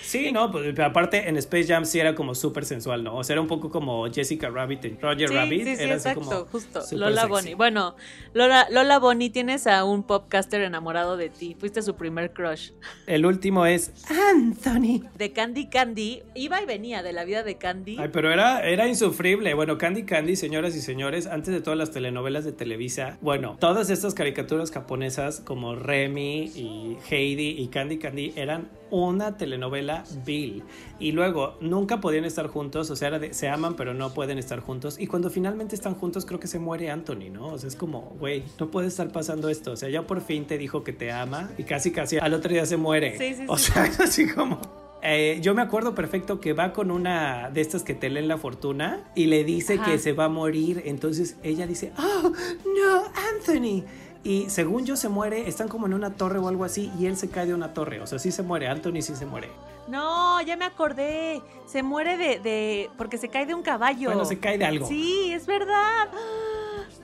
sí, 0.03 0.33
no, 0.33 0.51
pues 0.51 0.79
aparte 0.79 1.29
en 1.29 1.37
Space 1.37 1.67
Jam 1.67 1.85
sí 1.85 2.01
era 2.01 2.15
como 2.15 2.35
súper 2.35 2.65
sensual, 2.65 3.05
¿no? 3.05 3.17
O 3.17 3.25
sea, 3.25 3.35
era 3.35 3.41
un 3.41 3.49
poco 3.49 3.71
como 3.71 4.11
Jessica 4.11 4.49
Rabbit 4.49 4.85
en 4.85 5.01
Roger 5.01 5.29
sí, 5.29 5.35
Rabbit. 5.35 5.65
Sí, 5.65 5.77
sí, 5.77 5.83
era 5.83 5.95
exacto, 5.95 6.21
así 6.21 6.29
como 6.29 6.45
justo. 6.47 6.81
Lola 6.93 7.23
sexy. 7.23 7.29
Bonnie. 7.29 7.55
Bueno, 7.55 7.97
Lola, 8.35 8.67
Lola 8.71 8.99
Bonnie, 8.99 9.31
tienes 9.31 9.67
a 9.67 9.85
un 9.85 10.03
popcaster 10.03 10.61
enamorado 10.63 11.17
de 11.17 11.29
ti. 11.29 11.57
Fuiste 11.59 11.83
su 11.83 11.97
primer 11.97 12.33
crush. 12.33 12.73
El 13.07 13.27
último 13.27 13.67
es 13.67 13.93
Anthony. 14.09 15.09
De 15.17 15.33
Candy 15.33 15.69
Candy. 15.69 16.23
Iba 16.35 16.63
y 16.63 16.67
venía 16.67 17.03
de 17.03 17.13
la 17.13 17.25
vida 17.25 17.43
de 17.43 17.57
Candy. 17.57 17.97
Ay, 17.99 18.11
pero 18.13 18.33
era, 18.33 18.67
era 18.67 18.87
insufrible. 18.89 19.55
Bueno, 19.55 19.79
Candy 19.79 20.05
Candy, 20.05 20.37
señoras 20.37 20.75
y 20.77 20.81
señores, 20.81 21.27
antes 21.27 21.53
de 21.53 21.61
todas 21.61 21.79
las 21.79 21.91
telenovelas 21.91 22.45
de 22.45 22.53
Televisa, 22.53 23.19
bueno, 23.21 23.57
todas 23.59 23.91
estas 23.91 24.15
caricaturas 24.15 24.71
japonesas 24.71 25.41
como 25.41 25.75
Remy 25.89 26.53
y 26.55 26.99
Heidi 27.09 27.63
y 27.63 27.69
Candy 27.69 27.99
Candy 27.99 28.35
eran 28.37 28.69
una 28.91 29.39
telenovela 29.39 30.05
Bill. 30.25 30.63
Y 30.99 31.13
luego 31.13 31.57
nunca 31.63 32.01
podían 32.01 32.27
estar 32.27 32.47
juntos, 32.49 32.91
o 32.91 32.97
sea, 32.97 33.19
de, 33.19 33.33
se 33.33 33.49
aman 33.49 33.75
pero 33.75 33.95
no 33.95 34.13
pueden 34.13 34.37
estar 34.39 34.61
juntos. 34.61 35.01
Y 35.01 35.07
cuando 35.07 35.31
finalmente 35.31 35.75
están 35.75 35.95
juntos 35.95 36.27
creo 36.27 36.39
que 36.39 36.47
se 36.47 36.59
muere 36.59 36.91
Anthony, 36.91 37.31
¿no? 37.33 37.49
O 37.49 37.59
sea, 37.59 37.69
es 37.69 37.77
como, 37.77 38.17
güey, 38.21 38.45
no 38.61 38.71
puede 38.71 38.89
estar 38.89 39.11
pasando 39.11 39.49
esto. 39.49 39.73
O 39.73 39.77
sea, 39.77 39.89
ya 39.89 40.07
por 40.07 40.21
fin 40.21 40.47
te 40.47 40.59
dijo 40.59 40.85
que 40.85 40.93
te 40.93 41.11
ama 41.11 41.51
y 41.57 41.65
casi 41.65 41.91
casi 41.91 42.19
al 42.19 42.35
otro 42.35 42.53
día 42.53 42.67
se 42.67 42.77
muere. 42.77 43.17
Sí, 43.17 43.35
sí, 43.35 43.45
o 43.49 43.57
sí. 43.57 43.73
sea, 43.73 43.87
es 43.87 43.99
así 43.99 44.29
como... 44.29 44.61
Eh, 45.01 45.39
yo 45.41 45.55
me 45.55 45.63
acuerdo 45.63 45.95
perfecto 45.95 46.41
que 46.41 46.53
va 46.55 46.73
con 46.73 46.91
una 46.91 47.51
de 47.51 47.61
estas 47.61 47.85
que 47.85 47.95
te 47.95 48.11
leen 48.11 48.27
la 48.27 48.37
fortuna 48.37 49.05
y 49.15 49.27
le 49.27 49.45
dice 49.45 49.75
Ajá. 49.75 49.85
que 49.85 49.99
se 49.99 50.13
va 50.13 50.25
a 50.25 50.29
morir. 50.29 50.83
Entonces 50.87 51.37
ella 51.45 51.67
dice, 51.69 51.93
oh, 51.99 52.33
no, 52.65 53.05
Anthony. 53.37 53.85
Y 54.25 54.51
según 54.51 54.85
yo 54.85 54.97
se 54.97 55.09
muere, 55.09 55.49
están 55.49 55.69
como 55.69 55.87
en 55.87 55.95
una 55.95 56.11
torre 56.15 56.39
o 56.39 56.49
algo 56.49 56.65
así 56.65 56.91
y 56.99 57.07
él 57.07 57.17
se 57.17 57.31
cae 57.31 57.47
de 57.47 57.55
una 57.55 57.73
torre. 57.73 58.01
O 58.01 58.07
sea, 58.07 58.19
sí 58.19 58.33
se 58.33 58.43
muere, 58.43 58.69
Anthony 58.69 59.01
sí 59.01 59.15
se 59.15 59.27
muere. 59.27 59.49
No, 59.87 60.41
ya 60.43 60.57
me 60.57 60.65
acordé. 60.65 61.41
Se 61.67 61.83
muere 61.83 62.17
de, 62.17 62.39
de, 62.41 62.91
porque 62.99 63.17
se 63.17 63.29
cae 63.29 63.47
de 63.47 63.55
un 63.55 63.63
caballo. 63.63 64.09
Bueno, 64.09 64.25
se 64.25 64.39
cae 64.39 64.59
de 64.59 64.67
algo. 64.67 64.87
Sí, 64.87 65.33
es 65.33 65.47
verdad. 65.47 66.09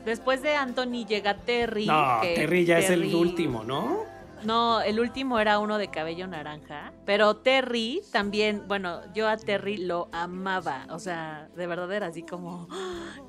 Después 0.04 0.42
de 0.42 0.54
Anthony 0.54 1.06
llega 1.06 1.34
Terry. 1.38 1.86
No, 1.86 2.18
que 2.20 2.34
Terry 2.34 2.64
ya 2.66 2.80
Terry... 2.80 2.84
es 2.84 2.90
el 2.90 3.14
último, 3.14 3.64
¿no? 3.64 4.14
No, 4.44 4.82
el 4.82 5.00
último 5.00 5.38
era 5.38 5.58
uno 5.58 5.78
de 5.78 5.88
cabello 5.88 6.26
naranja. 6.26 6.92
Pero 7.06 7.36
Terry 7.36 8.02
también, 8.12 8.64
bueno, 8.68 9.00
yo 9.14 9.26
a 9.28 9.38
Terry 9.38 9.78
lo 9.78 10.08
amaba. 10.12 10.86
O 10.90 10.98
sea, 10.98 11.48
de 11.56 11.66
verdad 11.66 11.90
era 11.92 12.08
así 12.08 12.22
como, 12.22 12.68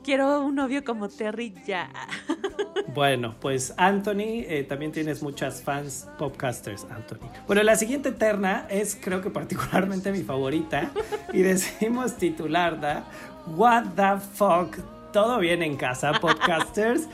quiero 0.04 0.42
un 0.42 0.56
novio 0.56 0.84
como 0.84 1.08
Terry 1.08 1.54
ya. 1.66 1.90
Bueno, 2.94 3.36
pues 3.40 3.74
Anthony, 3.78 4.44
eh, 4.48 4.66
también 4.68 4.92
tienes 4.92 5.22
muchas 5.24 5.62
fans 5.62 6.08
popcasters, 6.18 6.86
Anthony. 6.90 7.30
Bueno, 7.48 7.64
la 7.64 7.76
siguiente 7.76 8.12
terna 8.12 8.68
es 8.70 8.98
creo 9.02 9.22
que 9.22 9.30
particularmente 9.30 10.12
mi 10.12 10.24
favorita 10.24 10.92
y 11.34 11.42
decimos 11.42 12.18
titularda 12.18 13.06
What 13.56 13.86
the 13.96 14.20
fuck 14.34 14.78
todo 15.16 15.40
bien 15.40 15.64
en 15.64 15.78
casa, 15.78 16.12
podcasters. 16.20 17.08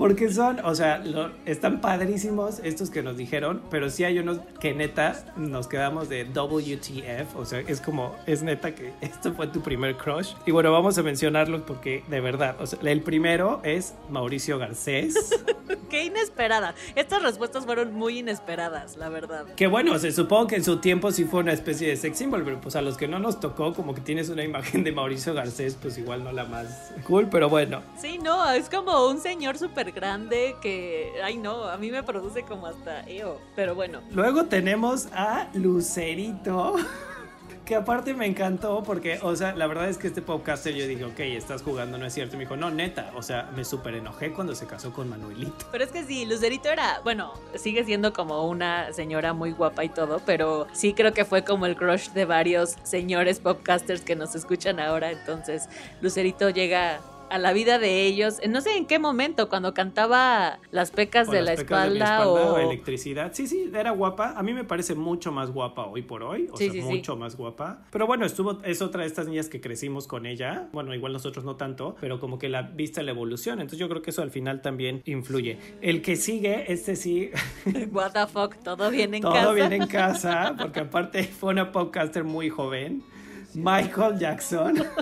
Porque 0.00 0.32
son, 0.32 0.60
o 0.64 0.74
sea, 0.74 1.04
están 1.44 1.82
padrísimos 1.82 2.60
estos 2.60 2.88
que 2.88 3.02
nos 3.02 3.18
dijeron, 3.18 3.60
pero 3.70 3.90
sí 3.90 4.02
hay 4.04 4.18
unos 4.18 4.38
que 4.58 4.72
neta 4.72 5.26
nos 5.36 5.68
quedamos 5.68 6.08
de 6.08 6.24
WTF, 6.24 7.36
o 7.36 7.44
sea, 7.44 7.60
es 7.60 7.82
como, 7.82 8.16
es 8.24 8.42
neta 8.42 8.74
que 8.74 8.94
esto 9.02 9.34
fue 9.34 9.48
tu 9.48 9.60
primer 9.60 9.98
crush. 9.98 10.32
Y 10.46 10.52
bueno, 10.52 10.72
vamos 10.72 10.96
a 10.96 11.02
mencionarlos 11.02 11.60
porque 11.66 12.02
de 12.08 12.20
verdad, 12.22 12.56
o 12.62 12.66
sea, 12.66 12.78
el 12.82 13.02
primero 13.02 13.60
es 13.62 13.92
Mauricio 14.08 14.58
Garcés. 14.58 15.38
Qué 15.90 16.04
inesperada. 16.04 16.74
Estas 16.94 17.22
respuestas 17.22 17.66
fueron 17.66 17.92
muy 17.92 18.20
inesperadas, 18.20 18.96
la 18.96 19.08
verdad. 19.08 19.54
Que 19.54 19.66
bueno, 19.66 19.98
se 19.98 20.12
supongo 20.12 20.46
que 20.46 20.56
en 20.56 20.64
su 20.64 20.78
tiempo 20.78 21.10
sí 21.12 21.24
fue 21.24 21.40
una 21.40 21.52
especie 21.52 21.88
de 21.88 21.96
sex 21.96 22.16
symbol, 22.16 22.42
pero 22.44 22.60
pues 22.60 22.74
a 22.76 22.80
los 22.80 22.96
que 22.96 23.06
no 23.06 23.18
nos 23.18 23.38
tocó, 23.38 23.74
como 23.74 23.94
que 23.94 24.00
tienes 24.00 24.30
una 24.30 24.44
imagen 24.44 24.82
de 24.82 24.92
Mauricio 24.92 25.34
Garcés, 25.34 25.76
pues 25.80 25.98
igual 25.98 26.24
no 26.24 26.32
la 26.32 26.44
más 26.44 26.92
cool, 27.06 27.28
pero 27.28 27.50
bueno. 27.50 27.82
Sí, 28.00 28.18
no, 28.18 28.50
es 28.50 28.70
como 28.70 29.08
un 29.08 29.20
señor 29.20 29.58
súper 29.58 29.89
grande 29.92 30.56
que, 30.60 31.12
ay 31.22 31.36
no, 31.36 31.64
a 31.64 31.76
mí 31.76 31.90
me 31.90 32.02
produce 32.02 32.42
como 32.42 32.66
hasta 32.66 33.02
eo, 33.08 33.40
pero 33.56 33.74
bueno. 33.74 34.00
Luego 34.12 34.44
tenemos 34.46 35.08
a 35.12 35.48
Lucerito. 35.54 36.76
Que 37.64 37.76
aparte 37.76 38.14
me 38.14 38.26
encantó 38.26 38.82
porque, 38.82 39.20
o 39.22 39.36
sea, 39.36 39.54
la 39.54 39.68
verdad 39.68 39.88
es 39.88 39.96
que 39.96 40.08
este 40.08 40.22
podcaster 40.22 40.74
yo 40.74 40.88
dije, 40.88 41.04
ok, 41.04 41.20
estás 41.20 41.62
jugando, 41.62 41.98
no 41.98 42.06
es 42.06 42.12
cierto. 42.12 42.34
Y 42.34 42.38
me 42.38 42.44
dijo, 42.44 42.56
no, 42.56 42.68
neta, 42.68 43.12
o 43.14 43.22
sea, 43.22 43.48
me 43.54 43.64
súper 43.64 43.94
enojé 43.94 44.32
cuando 44.32 44.56
se 44.56 44.66
casó 44.66 44.92
con 44.92 45.08
Manuelito. 45.08 45.66
Pero 45.70 45.84
es 45.84 45.90
que 45.92 46.02
sí, 46.02 46.26
Lucerito 46.26 46.68
era, 46.68 47.00
bueno, 47.04 47.32
sigue 47.54 47.84
siendo 47.84 48.12
como 48.12 48.48
una 48.48 48.92
señora 48.92 49.34
muy 49.34 49.52
guapa 49.52 49.84
y 49.84 49.88
todo, 49.88 50.20
pero 50.26 50.66
sí 50.72 50.94
creo 50.94 51.12
que 51.12 51.24
fue 51.24 51.44
como 51.44 51.64
el 51.64 51.76
crush 51.76 52.08
de 52.10 52.24
varios 52.24 52.74
señores 52.82 53.38
podcasters 53.38 54.00
que 54.00 54.16
nos 54.16 54.34
escuchan 54.34 54.80
ahora. 54.80 55.12
Entonces, 55.12 55.68
Lucerito 56.00 56.50
llega 56.50 57.00
a 57.30 57.38
la 57.38 57.52
vida 57.52 57.78
de 57.78 58.06
ellos. 58.06 58.38
No 58.48 58.60
sé 58.60 58.76
en 58.76 58.86
qué 58.86 58.98
momento, 58.98 59.48
cuando 59.48 59.72
cantaba 59.72 60.58
las 60.70 60.90
pecas, 60.90 61.30
de, 61.30 61.42
la 61.42 61.52
espalda, 61.52 62.28
o... 62.28 62.58
electricidad. 62.58 63.32
Sí, 63.32 63.46
sí, 63.46 63.70
era 63.74 63.92
guapa. 63.92 64.34
A 64.36 64.42
mí 64.42 64.52
me 64.52 64.64
parece 64.64 64.94
mucho 64.94 65.32
más 65.32 65.50
guapa 65.50 65.86
hoy 65.86 66.02
por 66.02 66.22
hoy. 66.22 66.48
O 66.52 66.56
sea, 66.56 66.72
mucho 66.82 67.16
más 67.16 67.36
guapa. 67.36 67.82
Pero 67.90 68.06
bueno, 68.06 68.26
estuvo, 68.26 68.60
es 68.64 68.82
otra 68.82 69.02
de 69.02 69.06
estas 69.06 69.26
niñas 69.26 69.48
que 69.48 69.60
crecimos 69.60 70.06
con 70.06 70.26
ella. 70.26 70.68
Bueno, 70.72 70.94
igual 70.94 71.12
nosotros 71.12 71.44
no 71.44 71.56
tanto, 71.56 71.96
pero 72.00 72.18
como 72.18 72.38
que 72.38 72.48
la 72.48 72.62
vista 72.62 73.02
la 73.02 73.12
evolución. 73.12 73.60
Entonces 73.60 73.78
yo 73.78 73.88
creo 73.88 74.02
que 74.02 74.10
eso 74.10 74.22
al 74.22 74.30
final 74.30 74.60
también 74.60 75.02
influye. 75.06 75.58
El 75.80 76.02
que 76.02 76.16
sigue, 76.16 76.72
este 76.72 76.96
sí. 76.96 77.30
What 77.92 78.12
the 78.12 78.26
fuck, 78.26 78.56
todo 78.62 78.90
bien 78.90 79.14
en 79.14 79.22
casa. 79.22 79.42
Todo 79.42 79.54
bien 79.54 79.72
en 79.72 79.86
casa, 79.86 80.54
porque 80.58 80.80
aparte 80.80 81.22
fue 81.24 81.50
una 81.50 81.70
podcaster 81.72 82.24
muy 82.24 82.50
joven. 82.50 83.04
Michael 83.54 84.18
Jackson. 84.18 84.82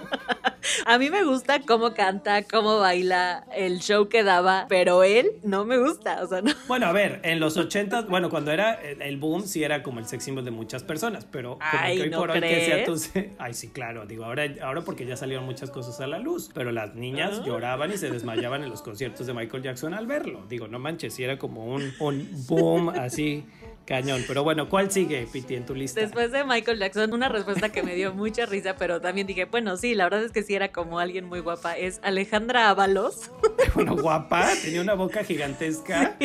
A 0.84 0.98
mí 0.98 1.08
me 1.08 1.24
gusta 1.24 1.60
cómo 1.62 1.94
canta, 1.94 2.42
cómo 2.42 2.78
baila, 2.78 3.46
el 3.54 3.78
show 3.80 4.08
que 4.08 4.22
daba, 4.22 4.66
pero 4.68 5.02
él 5.02 5.32
no 5.42 5.64
me 5.64 5.78
gusta, 5.78 6.22
o 6.22 6.26
sea, 6.26 6.42
no. 6.42 6.52
Bueno, 6.66 6.86
a 6.86 6.92
ver, 6.92 7.20
en 7.24 7.40
los 7.40 7.56
ochentas, 7.56 8.06
bueno, 8.06 8.28
cuando 8.28 8.50
era 8.52 8.74
el 8.74 9.16
boom, 9.16 9.42
sí 9.46 9.64
era 9.64 9.82
como 9.82 9.98
el 9.98 10.06
sex 10.06 10.24
symbol 10.24 10.44
de 10.44 10.50
muchas 10.50 10.82
personas, 10.82 11.24
pero 11.30 11.52
como 11.58 11.64
Ay, 11.82 11.96
que 11.96 12.02
hoy 12.04 12.10
¿no 12.10 12.18
por 12.18 12.30
hoy 12.32 12.38
crees? 12.40 12.86
que 12.86 13.10
sea 13.12 13.22
tu... 13.24 13.34
Ay, 13.38 13.54
sí, 13.54 13.68
claro, 13.68 14.04
digo, 14.06 14.24
ahora, 14.24 14.44
ahora 14.62 14.82
porque 14.82 15.06
ya 15.06 15.16
salieron 15.16 15.46
muchas 15.46 15.70
cosas 15.70 16.00
a 16.00 16.06
la 16.06 16.18
luz, 16.18 16.50
pero 16.52 16.70
las 16.70 16.94
niñas 16.94 17.38
Ah. 17.40 17.42
lloraban 17.46 17.92
y 17.92 17.96
se 17.96 18.10
desmayaban 18.10 18.62
en 18.62 18.68
los 18.70 18.82
conciertos 18.82 19.26
de 19.26 19.32
Michael 19.34 19.62
Jackson 19.62 19.94
al 19.94 20.06
verlo. 20.06 20.44
Digo, 20.48 20.68
no 20.68 20.78
manches, 20.78 21.14
sí 21.14 21.24
era 21.24 21.38
como 21.38 21.64
un, 21.66 21.92
un 21.98 22.28
boom 22.46 22.88
así. 22.90 23.46
Cañón, 23.88 24.22
pero 24.28 24.44
bueno, 24.44 24.68
¿cuál 24.68 24.90
sigue, 24.90 25.26
Piti, 25.32 25.54
en 25.54 25.64
tu 25.64 25.74
lista? 25.74 25.98
Después 26.02 26.30
de 26.30 26.44
Michael 26.44 26.78
Jackson, 26.78 27.10
una 27.14 27.30
respuesta 27.30 27.72
que 27.72 27.82
me 27.82 27.94
dio 27.94 28.12
mucha 28.12 28.44
risa, 28.44 28.76
pero 28.76 29.00
también 29.00 29.26
dije, 29.26 29.46
bueno, 29.46 29.78
sí, 29.78 29.94
la 29.94 30.04
verdad 30.04 30.24
es 30.24 30.30
que 30.30 30.42
sí 30.42 30.54
era 30.54 30.70
como 30.72 30.98
alguien 30.98 31.24
muy 31.24 31.40
guapa, 31.40 31.74
es 31.74 31.98
Alejandra 32.02 32.68
Ábalos. 32.68 33.30
Bueno, 33.74 33.96
guapa, 33.96 34.48
tenía 34.62 34.80
una 34.80 34.94
boca 34.94 35.24
gigantesca. 35.24 36.16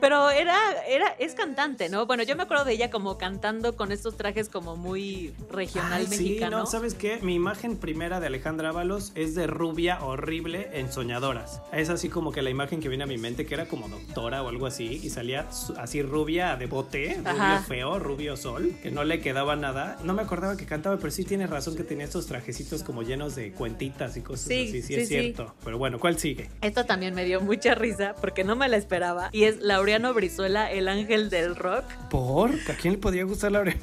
Pero 0.00 0.30
era, 0.30 0.56
era, 0.88 1.08
es 1.18 1.34
cantante, 1.34 1.88
¿no? 1.88 2.06
Bueno, 2.06 2.22
yo 2.22 2.36
me 2.36 2.42
acuerdo 2.42 2.64
de 2.64 2.72
ella 2.72 2.90
como 2.90 3.18
cantando 3.18 3.76
con 3.76 3.92
estos 3.92 4.16
trajes 4.16 4.48
como 4.48 4.76
muy 4.76 5.34
regional 5.50 6.06
Ay, 6.10 6.16
sí, 6.16 6.40
no, 6.50 6.66
¿sabes 6.66 6.94
qué? 6.94 7.18
Mi 7.22 7.34
imagen 7.34 7.76
primera 7.76 8.20
de 8.20 8.26
Alejandra 8.26 8.70
Ábalos 8.70 9.12
es 9.14 9.34
de 9.34 9.46
rubia 9.46 10.02
horrible 10.02 10.70
en 10.72 10.92
Soñadoras. 10.92 11.60
Es 11.72 11.88
así 11.90 12.08
como 12.08 12.32
que 12.32 12.42
la 12.42 12.50
imagen 12.50 12.80
que 12.80 12.88
viene 12.88 13.04
a 13.04 13.06
mi 13.06 13.18
mente, 13.18 13.46
que 13.46 13.54
era 13.54 13.66
como 13.66 13.88
doctora 13.88 14.42
o 14.42 14.48
algo 14.48 14.66
así, 14.66 15.00
y 15.02 15.10
salía 15.10 15.46
así 15.78 16.02
rubia 16.02 16.56
de 16.56 16.66
bote, 16.66 17.16
rubio 17.18 17.30
Ajá. 17.30 17.64
feo, 17.66 17.98
rubio 17.98 18.36
sol, 18.36 18.74
que 18.82 18.90
no 18.90 19.04
le 19.04 19.20
quedaba 19.20 19.56
nada. 19.56 19.98
No 20.04 20.14
me 20.14 20.22
acordaba 20.22 20.56
que 20.56 20.66
cantaba, 20.66 20.96
pero 20.96 21.10
sí 21.10 21.24
tienes 21.24 21.50
razón 21.50 21.76
que 21.76 21.84
tenía 21.84 22.04
estos 22.04 22.26
trajecitos 22.26 22.82
como 22.82 23.02
llenos 23.02 23.34
de 23.34 23.52
cuentitas 23.52 24.16
y 24.16 24.22
cosas 24.22 24.48
Sí, 24.48 24.68
así, 24.68 24.82
sí, 24.82 24.82
sí, 24.82 24.94
es 24.94 25.08
cierto. 25.08 25.54
Pero 25.64 25.78
bueno, 25.78 25.98
¿cuál 25.98 26.18
sigue? 26.18 26.39
Esto 26.62 26.84
también 26.86 27.14
me 27.14 27.24
dio 27.24 27.40
mucha 27.40 27.74
risa 27.74 28.14
porque 28.20 28.44
no 28.44 28.56
me 28.56 28.68
la 28.68 28.76
esperaba. 28.76 29.30
Y 29.32 29.44
es 29.44 29.60
Laureano 29.60 30.14
Brizuela, 30.14 30.70
el 30.70 30.88
ángel 30.88 31.30
del 31.30 31.56
rock. 31.56 31.84
¿Por? 32.10 32.50
¿A 32.50 32.74
quién 32.80 32.94
le 32.94 32.98
podía 32.98 33.24
gustar 33.24 33.52
la 33.52 33.60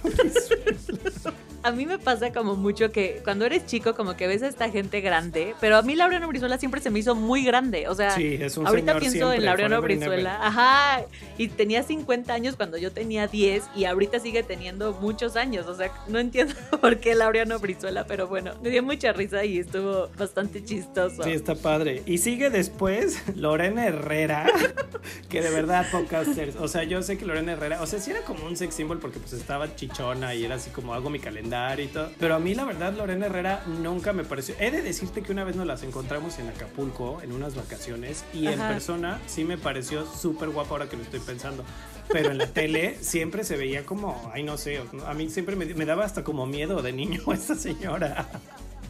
A 1.67 1.71
mí 1.71 1.85
me 1.85 1.99
pasa 1.99 2.31
como 2.31 2.55
mucho 2.55 2.93
que 2.93 3.19
cuando 3.25 3.43
eres 3.45 3.65
chico 3.65 3.93
como 3.93 4.15
que 4.15 4.25
ves 4.25 4.41
a 4.41 4.47
esta 4.47 4.69
gente 4.69 5.01
grande, 5.01 5.53
pero 5.59 5.75
a 5.75 5.81
mí 5.81 5.95
Laureano 5.95 6.25
Brizuela 6.29 6.57
siempre 6.57 6.79
se 6.79 6.89
me 6.89 6.99
hizo 6.99 7.13
muy 7.13 7.43
grande, 7.43 7.89
o 7.89 7.93
sea, 7.93 8.11
Sí, 8.11 8.37
es 8.39 8.55
un 8.55 8.65
ahorita 8.65 8.97
pienso 8.99 9.17
siempre, 9.17 9.39
en 9.39 9.45
Laureano. 9.45 9.81
Brizuela, 9.81 10.39
ajá, 10.41 11.03
y 11.37 11.49
tenía 11.49 11.83
50 11.83 12.33
años 12.33 12.55
cuando 12.55 12.77
yo 12.77 12.93
tenía 12.93 13.27
10 13.27 13.65
y 13.75 13.83
ahorita 13.83 14.21
sigue 14.21 14.43
teniendo 14.43 14.93
muchos 14.93 15.35
años, 15.35 15.67
o 15.67 15.75
sea, 15.75 15.91
no 16.07 16.19
entiendo 16.19 16.53
por 16.81 16.99
qué 17.01 17.15
Laureano 17.15 17.59
Brizuela, 17.59 18.05
pero 18.07 18.29
bueno, 18.29 18.53
me 18.63 18.69
dio 18.69 18.81
mucha 18.81 19.11
risa 19.11 19.43
y 19.43 19.59
estuvo 19.59 20.07
bastante 20.17 20.63
chistoso. 20.63 21.21
Sí, 21.23 21.31
está 21.31 21.53
padre. 21.55 22.01
Y 22.05 22.19
sigue 22.19 22.49
después 22.49 23.21
Lorena 23.35 23.87
Herrera, 23.87 24.49
que 25.29 25.41
de 25.41 25.49
verdad 25.49 25.85
podcasters, 25.91 26.55
o 26.55 26.69
sea, 26.69 26.85
yo 26.85 27.01
sé 27.01 27.17
que 27.17 27.25
Lorena 27.25 27.51
Herrera, 27.51 27.81
o 27.81 27.87
sea, 27.87 27.99
sí 27.99 28.11
era 28.11 28.21
como 28.21 28.45
un 28.45 28.55
sex 28.55 28.73
symbol 28.73 28.99
porque 28.99 29.19
pues 29.19 29.33
estaba 29.33 29.75
chichona 29.75 30.33
y 30.33 30.45
era 30.45 30.55
así 30.55 30.69
como 30.69 30.93
hago 30.93 31.09
mi 31.09 31.19
calendario 31.19 31.56
y 31.79 31.87
todo, 31.87 32.09
pero 32.19 32.35
a 32.35 32.39
mí 32.39 32.55
la 32.55 32.65
verdad 32.65 32.93
Lorena 32.93 33.25
Herrera 33.27 33.63
nunca 33.65 34.13
me 34.13 34.23
pareció. 34.23 34.55
He 34.59 34.71
de 34.71 34.81
decirte 34.81 35.21
que 35.21 35.31
una 35.31 35.43
vez 35.43 35.55
nos 35.55 35.65
las 35.65 35.83
encontramos 35.83 36.39
en 36.39 36.47
Acapulco 36.49 37.21
en 37.21 37.31
unas 37.31 37.55
vacaciones 37.55 38.23
y 38.33 38.47
en 38.47 38.59
persona 38.59 39.19
sí 39.27 39.43
me 39.43 39.57
pareció 39.57 40.05
súper 40.05 40.49
guapa 40.49 40.71
ahora 40.71 40.89
que 40.89 40.97
lo 40.97 41.03
estoy 41.03 41.19
pensando. 41.19 41.63
Pero 42.09 42.31
en 42.31 42.37
la 42.37 42.47
tele 42.47 42.97
siempre 43.01 43.43
se 43.43 43.57
veía 43.57 43.85
como, 43.85 44.31
ay 44.33 44.43
no 44.43 44.57
sé, 44.57 44.81
a 45.05 45.13
mí 45.13 45.29
siempre 45.29 45.55
me, 45.55 45.65
me 45.65 45.85
daba 45.85 46.05
hasta 46.05 46.23
como 46.23 46.45
miedo 46.45 46.81
de 46.81 46.93
niño 46.93 47.21
esta 47.33 47.55
señora. 47.55 48.29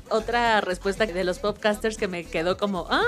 Otra 0.09 0.61
respuesta 0.61 1.05
de 1.05 1.23
los 1.23 1.39
podcasters 1.39 1.97
que 1.97 2.07
me 2.07 2.23
quedó 2.23 2.57
como, 2.57 2.87
ah, 2.89 3.03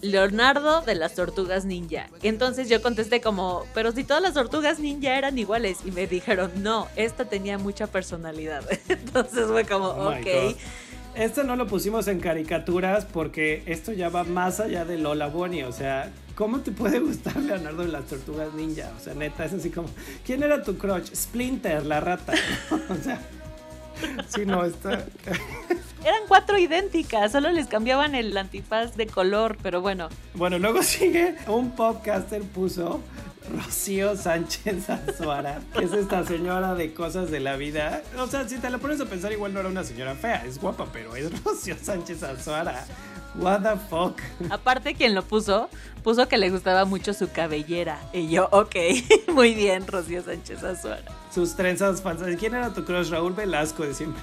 Leonardo 0.00 0.82
de 0.82 0.94
las 0.94 1.14
Tortugas 1.14 1.64
Ninja. 1.64 2.08
Entonces 2.22 2.68
yo 2.68 2.82
contesté 2.82 3.20
como, 3.20 3.64
pero 3.74 3.92
si 3.92 4.04
todas 4.04 4.22
las 4.22 4.34
Tortugas 4.34 4.78
Ninja 4.78 5.16
eran 5.16 5.38
iguales. 5.38 5.78
Y 5.84 5.90
me 5.90 6.06
dijeron, 6.06 6.50
no, 6.62 6.88
esta 6.96 7.26
tenía 7.26 7.58
mucha 7.58 7.86
personalidad. 7.86 8.64
Entonces 8.88 9.46
fue 9.46 9.64
como, 9.64 9.86
Oh 9.88 10.10
ok. 10.10 10.56
Esto 11.16 11.44
no 11.44 11.56
lo 11.56 11.66
pusimos 11.66 12.08
en 12.08 12.20
caricaturas 12.20 13.06
porque 13.06 13.62
esto 13.64 13.90
ya 13.90 14.10
va 14.10 14.24
más 14.24 14.60
allá 14.60 14.84
de 14.84 14.98
Lola 14.98 15.28
Bonnie. 15.28 15.64
O 15.64 15.72
sea, 15.72 16.12
¿cómo 16.34 16.60
te 16.60 16.72
puede 16.72 16.98
gustar 16.98 17.36
Leonardo 17.36 17.82
de 17.82 17.88
las 17.88 18.04
Tortugas 18.04 18.52
Ninja? 18.52 18.92
O 18.94 19.02
sea, 19.02 19.14
neta, 19.14 19.46
es 19.46 19.54
así 19.54 19.70
como, 19.70 19.88
¿quién 20.26 20.42
era 20.42 20.62
tu 20.62 20.76
crush? 20.76 21.14
Splinter, 21.14 21.86
la 21.86 22.00
rata. 22.00 22.34
o 22.90 23.02
sea, 23.02 23.18
sí, 24.28 24.44
no, 24.44 24.64
está... 24.64 25.06
Eran 26.06 26.22
cuatro 26.28 26.56
idénticas, 26.56 27.32
solo 27.32 27.50
les 27.50 27.66
cambiaban 27.66 28.14
el 28.14 28.36
antifaz 28.36 28.94
de 28.94 29.08
color, 29.08 29.56
pero 29.60 29.80
bueno. 29.80 30.08
Bueno, 30.34 30.56
luego 30.56 30.80
sigue 30.84 31.34
un 31.48 31.72
podcaster 31.72 32.42
puso 32.42 33.00
Rocío 33.52 34.16
Sánchez 34.16 34.88
Azuara, 34.88 35.58
que 35.76 35.84
es 35.84 35.92
esta 35.92 36.24
señora 36.24 36.76
de 36.76 36.94
cosas 36.94 37.32
de 37.32 37.40
la 37.40 37.56
vida. 37.56 38.02
O 38.20 38.28
sea, 38.28 38.48
si 38.48 38.58
te 38.58 38.70
la 38.70 38.78
pones 38.78 39.00
a 39.00 39.06
pensar, 39.06 39.32
igual 39.32 39.52
no 39.52 39.58
era 39.58 39.68
una 39.68 39.82
señora 39.82 40.14
fea, 40.14 40.44
es 40.46 40.60
guapa, 40.60 40.86
pero 40.92 41.16
es 41.16 41.42
Rocío 41.42 41.74
Sánchez 41.76 42.22
Azuara. 42.22 42.84
What 43.34 43.62
the 43.62 43.76
fuck. 43.90 44.20
Aparte, 44.50 44.94
quien 44.94 45.12
lo 45.12 45.22
puso, 45.22 45.68
puso 46.04 46.28
que 46.28 46.38
le 46.38 46.50
gustaba 46.50 46.84
mucho 46.84 47.14
su 47.14 47.32
cabellera. 47.32 47.98
Y 48.12 48.28
yo, 48.28 48.48
ok, 48.52 48.76
muy 49.34 49.56
bien, 49.56 49.84
Rocío 49.88 50.22
Sánchez 50.22 50.62
Azuara. 50.62 51.10
Sus 51.34 51.56
trenzas 51.56 52.00
falsas. 52.00 52.36
¿Quién 52.38 52.54
era 52.54 52.72
tu 52.72 52.84
crush? 52.84 53.10
Raúl 53.10 53.32
Velasco 53.32 53.82
de 53.82 53.92
siempre. 53.92 54.22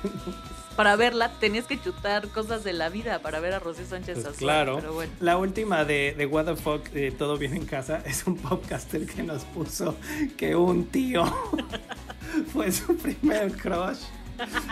Para 0.75 0.95
verla 0.95 1.31
tenías 1.39 1.65
que 1.65 1.79
chutar 1.79 2.27
cosas 2.29 2.63
de 2.63 2.73
la 2.73 2.89
vida 2.89 3.19
para 3.19 3.39
ver 3.39 3.53
a 3.53 3.59
Rocío 3.59 3.86
Sánchez 3.86 4.15
Pues 4.15 4.25
Azuara. 4.25 4.38
claro. 4.63 4.75
Pero 4.79 4.93
bueno. 4.93 5.12
La 5.19 5.38
última 5.38 5.86
de, 5.86 6.15
de 6.17 6.25
What 6.25 6.45
the 6.45 6.55
fuck, 6.55 6.89
de 6.89 7.12
Todo 7.12 7.38
Bien 7.38 7.53
en 7.53 7.65
Casa, 7.65 8.01
es 8.05 8.25
un 8.25 8.38
podcaster 8.38 9.05
que 9.05 9.21
nos 9.23 9.43
puso 9.45 9.95
que 10.38 10.55
un 10.55 10.86
tío 10.88 11.25
fue 12.53 12.71
su 12.71 12.95
primer 12.97 13.51
crush. 13.53 13.99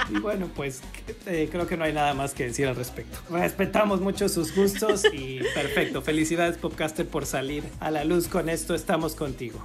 Y 0.09 0.17
bueno, 0.19 0.49
pues 0.55 0.81
eh, 1.27 1.47
creo 1.51 1.67
que 1.67 1.77
no 1.77 1.83
hay 1.83 1.93
nada 1.93 2.15
más 2.15 2.33
que 2.33 2.45
decir 2.45 2.67
al 2.67 2.75
respecto. 2.75 3.19
Respetamos 3.29 4.01
mucho 4.01 4.27
sus 4.27 4.55
gustos 4.55 5.03
y 5.13 5.39
perfecto. 5.53 6.01
Felicidades, 6.01 6.57
podcaster, 6.57 7.07
por 7.07 7.27
salir 7.27 7.63
a 7.79 7.91
la 7.91 8.03
luz 8.03 8.27
con 8.27 8.49
esto. 8.49 8.73
Estamos 8.73 9.13
contigo. 9.13 9.63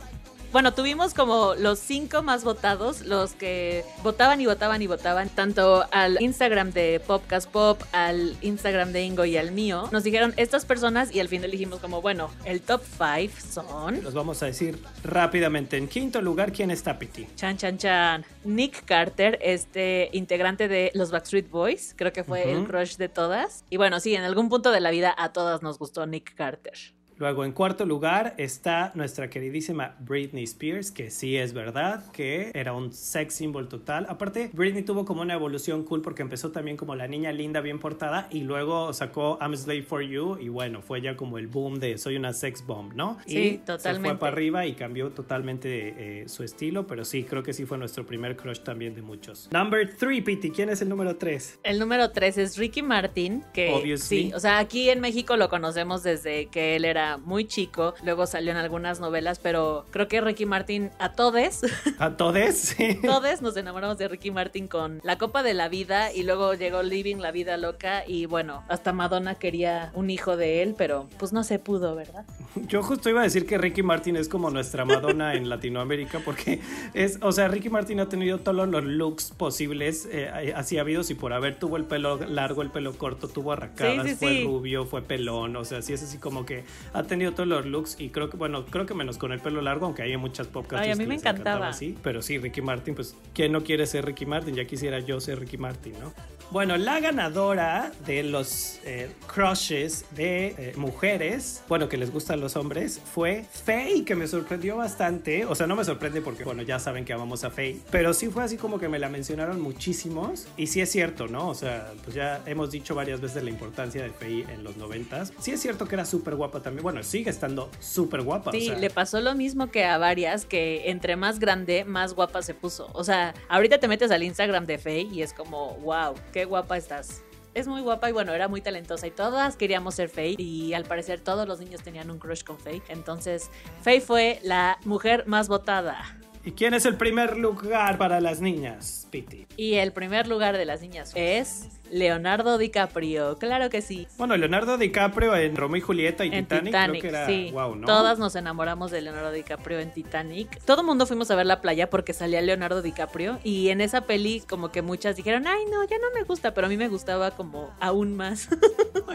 Bueno, 0.52 0.74
tuvimos 0.74 1.14
como 1.14 1.54
los 1.54 1.78
cinco 1.78 2.22
más 2.22 2.44
votados, 2.44 3.02
los 3.02 3.32
que 3.32 3.84
votaban 4.02 4.40
y 4.40 4.46
votaban 4.46 4.80
y 4.82 4.86
votaban, 4.86 5.28
tanto 5.28 5.84
al 5.90 6.20
Instagram 6.20 6.72
de 6.72 7.00
Popcast 7.06 7.50
Pop, 7.50 7.82
al 7.92 8.36
Instagram 8.40 8.92
de 8.92 9.02
Ingo 9.02 9.24
y 9.24 9.36
al 9.36 9.52
mío. 9.52 9.88
Nos 9.92 10.04
dijeron 10.04 10.34
estas 10.36 10.64
personas 10.64 11.14
y 11.14 11.20
al 11.20 11.28
final 11.28 11.50
dijimos 11.50 11.80
como, 11.80 12.00
bueno, 12.00 12.30
el 12.44 12.62
top 12.62 12.82
five 12.82 13.30
son... 13.40 14.02
Los 14.02 14.14
vamos 14.14 14.42
a 14.42 14.46
decir 14.46 14.78
rápidamente. 15.04 15.76
En 15.76 15.88
quinto 15.88 16.22
lugar, 16.22 16.52
¿quién 16.52 16.70
está, 16.70 16.98
Piti? 16.98 17.26
Chan, 17.36 17.56
chan, 17.56 17.78
chan. 17.78 18.24
Nick 18.44 18.84
Carter, 18.84 19.38
este 19.42 20.08
integrante 20.12 20.68
de 20.68 20.90
los 20.94 21.10
Backstreet 21.10 21.50
Boys, 21.50 21.94
creo 21.96 22.12
que 22.12 22.24
fue 22.24 22.50
el 22.50 22.64
crush 22.66 22.96
de 22.96 23.08
todas. 23.08 23.64
Y 23.70 23.76
bueno, 23.76 24.00
sí, 24.00 24.14
en 24.14 24.22
algún 24.22 24.48
punto 24.48 24.70
de 24.70 24.80
la 24.80 24.90
vida 24.90 25.14
a 25.16 25.32
todas 25.32 25.62
nos 25.62 25.78
gustó 25.78 26.06
Nick 26.06 26.34
Carter. 26.34 26.95
Luego, 27.18 27.44
en 27.44 27.52
cuarto 27.52 27.86
lugar 27.86 28.34
está 28.36 28.92
nuestra 28.94 29.30
queridísima 29.30 29.94
Britney 30.00 30.44
Spears, 30.44 30.90
que 30.90 31.10
sí 31.10 31.36
es 31.36 31.54
verdad 31.54 32.04
que 32.12 32.50
era 32.54 32.74
un 32.74 32.92
sex 32.92 33.34
symbol 33.34 33.68
total. 33.68 34.06
Aparte, 34.08 34.50
Britney 34.52 34.82
tuvo 34.82 35.04
como 35.04 35.22
una 35.22 35.34
evolución 35.34 35.84
cool 35.84 36.02
porque 36.02 36.22
empezó 36.22 36.50
también 36.50 36.76
como 36.76 36.94
la 36.94 37.08
niña 37.08 37.32
linda, 37.32 37.60
bien 37.60 37.78
portada, 37.78 38.28
y 38.30 38.40
luego 38.40 38.92
sacó 38.92 39.38
I'm 39.40 39.56
Slave 39.56 39.82
for 39.82 40.02
You, 40.02 40.38
y 40.40 40.48
bueno, 40.48 40.82
fue 40.82 41.00
ya 41.00 41.16
como 41.16 41.38
el 41.38 41.46
boom 41.46 41.78
de 41.80 41.96
soy 41.96 42.16
una 42.16 42.32
sex 42.32 42.66
bomb, 42.66 42.92
¿no? 42.94 43.18
Sí, 43.26 43.38
y 43.38 43.58
totalmente. 43.58 44.08
Se 44.08 44.14
fue 44.14 44.18
para 44.18 44.32
arriba 44.32 44.66
y 44.66 44.74
cambió 44.74 45.10
totalmente 45.10 46.22
eh, 46.22 46.28
su 46.28 46.42
estilo, 46.42 46.86
pero 46.86 47.04
sí, 47.04 47.24
creo 47.24 47.42
que 47.42 47.52
sí 47.52 47.64
fue 47.64 47.78
nuestro 47.78 48.04
primer 48.04 48.36
crush 48.36 48.60
también 48.60 48.94
de 48.94 49.02
muchos. 49.02 49.48
Number 49.52 49.96
three, 49.96 50.20
Pity, 50.20 50.50
¿quién 50.50 50.68
es 50.68 50.82
el 50.82 50.88
número 50.88 51.16
tres? 51.16 51.58
El 51.62 51.78
número 51.78 52.10
tres 52.10 52.36
es 52.36 52.58
Ricky 52.58 52.82
Martin, 52.82 53.42
que 53.54 53.72
Obviously. 53.72 54.24
sí, 54.24 54.32
o 54.34 54.40
sea, 54.40 54.58
aquí 54.58 54.90
en 54.90 55.00
México 55.00 55.36
lo 55.36 55.48
conocemos 55.48 56.02
desde 56.02 56.46
que 56.46 56.76
él 56.76 56.84
era 56.84 57.05
muy 57.24 57.46
chico, 57.46 57.94
luego 58.04 58.26
salió 58.26 58.50
en 58.50 58.56
algunas 58.56 59.00
novelas, 59.00 59.38
pero 59.38 59.86
creo 59.90 60.08
que 60.08 60.20
Ricky 60.20 60.46
Martin 60.46 60.90
a 60.98 61.12
todes, 61.12 61.62
¿A 61.98 62.16
todes? 62.16 62.58
Sí. 62.76 62.98
todes 63.02 63.42
nos 63.42 63.56
enamoramos 63.56 63.98
de 63.98 64.08
Ricky 64.08 64.30
Martin 64.30 64.68
con 64.68 65.00
La 65.04 65.18
Copa 65.18 65.42
de 65.42 65.54
la 65.54 65.68
Vida 65.68 66.12
y 66.12 66.22
luego 66.22 66.54
llegó 66.54 66.82
Living 66.82 67.16
la 67.18 67.30
Vida 67.30 67.56
Loca 67.56 68.04
y 68.06 68.26
bueno, 68.26 68.62
hasta 68.68 68.92
Madonna 68.92 69.34
quería 69.36 69.90
un 69.94 70.10
hijo 70.10 70.36
de 70.36 70.62
él, 70.62 70.74
pero 70.76 71.08
pues 71.18 71.32
no 71.32 71.44
se 71.44 71.58
pudo, 71.58 71.94
¿verdad? 71.94 72.24
Yo 72.66 72.82
justo 72.82 73.08
iba 73.10 73.20
a 73.20 73.24
decir 73.24 73.46
que 73.46 73.58
Ricky 73.58 73.82
Martin 73.82 74.16
es 74.16 74.28
como 74.28 74.50
nuestra 74.50 74.84
Madonna 74.84 75.34
en 75.34 75.48
Latinoamérica 75.48 76.20
porque 76.24 76.60
es, 76.94 77.18
o 77.22 77.32
sea, 77.32 77.48
Ricky 77.48 77.68
Martin 77.70 78.00
ha 78.00 78.08
tenido 78.08 78.38
todos 78.38 78.68
los 78.68 78.84
looks 78.84 79.30
posibles, 79.36 80.08
eh, 80.10 80.52
así 80.56 80.78
habidos 80.78 81.10
y 81.10 81.14
por 81.14 81.32
haber, 81.32 81.58
tuvo 81.58 81.76
el 81.76 81.84
pelo 81.84 82.16
largo, 82.26 82.62
el 82.62 82.70
pelo 82.70 82.92
corto, 82.96 83.28
tuvo 83.28 83.52
arracadas, 83.52 84.04
Sí, 84.06 84.10
sí, 84.10 84.16
fue 84.16 84.28
sí. 84.30 84.44
rubio, 84.44 84.84
fue 84.86 85.02
pelón, 85.02 85.56
o 85.56 85.64
sea, 85.64 85.82
sí 85.82 85.92
es 85.92 86.02
así 86.02 86.18
como 86.18 86.46
que 86.46 86.64
ha 86.96 87.02
tenido 87.02 87.32
todos 87.32 87.46
los 87.46 87.66
looks 87.66 87.96
y 88.00 88.08
creo 88.08 88.30
que, 88.30 88.36
bueno, 88.36 88.64
creo 88.64 88.86
que 88.86 88.94
menos 88.94 89.18
con 89.18 89.30
el 89.30 89.40
pelo 89.40 89.60
largo, 89.60 89.86
aunque 89.86 90.02
hay 90.02 90.16
muchas 90.16 90.46
podcasts 90.46 90.86
Ay, 90.86 90.92
a 90.92 90.96
mí 90.96 91.04
que 91.04 91.08
me 91.08 91.14
encantaba. 91.16 91.68
así, 91.68 91.94
pero 92.02 92.22
sí, 92.22 92.38
Ricky 92.38 92.62
Martin, 92.62 92.94
pues, 92.94 93.14
¿quién 93.34 93.52
no 93.52 93.62
quiere 93.62 93.86
ser 93.86 94.06
Ricky 94.06 94.24
Martin? 94.24 94.54
Ya 94.54 94.64
quisiera 94.64 94.98
yo 95.00 95.20
ser 95.20 95.38
Ricky 95.38 95.58
Martin, 95.58 95.92
¿no? 96.00 96.14
Bueno, 96.50 96.76
la 96.76 97.00
ganadora 97.00 97.90
de 98.06 98.22
los 98.22 98.78
eh, 98.84 99.10
crushes 99.26 100.04
de 100.12 100.46
eh, 100.46 100.72
mujeres, 100.76 101.62
bueno, 101.68 101.88
que 101.88 101.96
les 101.96 102.12
gustan 102.12 102.40
los 102.40 102.54
hombres, 102.54 103.00
fue 103.04 103.44
Faye, 103.50 104.04
que 104.04 104.14
me 104.14 104.28
sorprendió 104.28 104.76
bastante. 104.76 105.44
O 105.44 105.56
sea, 105.56 105.66
no 105.66 105.74
me 105.74 105.84
sorprende 105.84 106.20
porque, 106.20 106.44
bueno, 106.44 106.62
ya 106.62 106.78
saben 106.78 107.04
que 107.04 107.12
amamos 107.12 107.42
a 107.42 107.50
Faye, 107.50 107.80
pero 107.90 108.14
sí 108.14 108.28
fue 108.28 108.44
así 108.44 108.56
como 108.56 108.78
que 108.78 108.88
me 108.88 109.00
la 109.00 109.08
mencionaron 109.08 109.60
muchísimos. 109.60 110.46
Y 110.56 110.68
sí 110.68 110.80
es 110.80 110.90
cierto, 110.90 111.26
¿no? 111.26 111.48
O 111.48 111.54
sea, 111.54 111.92
pues 112.04 112.14
ya 112.14 112.40
hemos 112.46 112.70
dicho 112.70 112.94
varias 112.94 113.20
veces 113.20 113.42
la 113.42 113.50
importancia 113.50 114.02
de 114.02 114.10
Faye 114.10 114.46
en 114.48 114.62
los 114.62 114.76
noventas. 114.76 115.32
Sí 115.40 115.50
es 115.50 115.60
cierto 115.60 115.86
que 115.88 115.96
era 115.96 116.04
súper 116.04 116.36
guapa 116.36 116.60
también. 116.60 116.84
Bueno, 116.84 117.02
sigue 117.02 117.28
estando 117.28 117.70
súper 117.80 118.22
guapa. 118.22 118.52
Sí, 118.52 118.68
o 118.68 118.70
sea, 118.70 118.78
le 118.78 118.90
pasó 118.90 119.20
lo 119.20 119.34
mismo 119.34 119.72
que 119.72 119.84
a 119.84 119.98
varias, 119.98 120.46
que 120.46 120.90
entre 120.90 121.16
más 121.16 121.40
grande, 121.40 121.84
más 121.84 122.14
guapa 122.14 122.42
se 122.42 122.54
puso. 122.54 122.88
O 122.92 123.02
sea, 123.02 123.34
ahorita 123.48 123.78
te 123.78 123.88
metes 123.88 124.12
al 124.12 124.22
Instagram 124.22 124.64
de 124.66 124.78
Faye 124.78 125.08
y 125.12 125.22
es 125.22 125.32
como, 125.32 125.74
wow, 125.78 126.14
qué 126.36 126.44
guapa 126.44 126.76
estás. 126.76 127.22
Es 127.54 127.66
muy 127.66 127.80
guapa 127.80 128.10
y 128.10 128.12
bueno, 128.12 128.34
era 128.34 128.46
muy 128.46 128.60
talentosa 128.60 129.06
y 129.06 129.10
todas 129.10 129.56
queríamos 129.56 129.94
ser 129.94 130.10
Faye 130.10 130.34
y 130.36 130.74
al 130.74 130.84
parecer 130.84 131.18
todos 131.18 131.48
los 131.48 131.60
niños 131.60 131.82
tenían 131.82 132.10
un 132.10 132.18
crush 132.18 132.44
con 132.44 132.58
Faye. 132.58 132.82
Entonces, 132.90 133.50
Faye 133.80 134.02
fue 134.02 134.38
la 134.42 134.76
mujer 134.84 135.24
más 135.26 135.48
votada. 135.48 135.96
¿Y 136.44 136.52
quién 136.52 136.74
es 136.74 136.84
el 136.84 136.96
primer 136.98 137.38
lugar 137.38 137.96
para 137.96 138.20
las 138.20 138.42
niñas, 138.42 139.08
Piti? 139.10 139.46
Y 139.56 139.76
el 139.76 139.92
primer 139.92 140.28
lugar 140.28 140.58
de 140.58 140.66
las 140.66 140.82
niñas 140.82 141.12
es 141.14 141.70
Leonardo 141.90 142.58
DiCaprio, 142.58 143.38
claro 143.38 143.70
que 143.70 143.82
sí. 143.82 144.06
Bueno, 144.18 144.36
Leonardo 144.36 144.78
DiCaprio 144.78 145.34
en 145.36 145.56
Romeo 145.56 145.78
y 145.78 145.80
Julieta 145.80 146.24
y 146.24 146.28
En 146.28 146.44
Titanic, 146.44 146.64
Titanic, 146.66 147.00
creo 147.00 147.02
que 147.02 147.08
era 147.16 147.26
sí. 147.26 147.50
wow, 147.52 147.74
¿no? 147.76 147.86
Todas 147.86 148.18
nos 148.18 148.34
enamoramos 148.36 148.90
de 148.90 149.00
Leonardo 149.02 149.32
DiCaprio 149.32 149.78
en 149.80 149.92
Titanic. 149.92 150.60
Todo 150.64 150.80
el 150.82 150.86
mundo 150.86 151.06
fuimos 151.06 151.30
a 151.30 151.36
ver 151.36 151.46
la 151.46 151.60
playa 151.60 151.88
porque 151.90 152.12
salía 152.12 152.40
Leonardo 152.42 152.82
DiCaprio 152.82 153.38
y 153.44 153.68
en 153.68 153.80
esa 153.80 154.02
peli 154.02 154.40
como 154.48 154.70
que 154.72 154.82
muchas 154.82 155.16
dijeron, 155.16 155.46
ay 155.46 155.64
no, 155.70 155.84
ya 155.88 155.98
no 155.98 156.06
me 156.14 156.22
gusta, 156.24 156.54
pero 156.54 156.66
a 156.66 156.70
mí 156.70 156.76
me 156.76 156.88
gustaba 156.88 157.30
como 157.32 157.72
aún 157.80 158.16
más. 158.16 158.48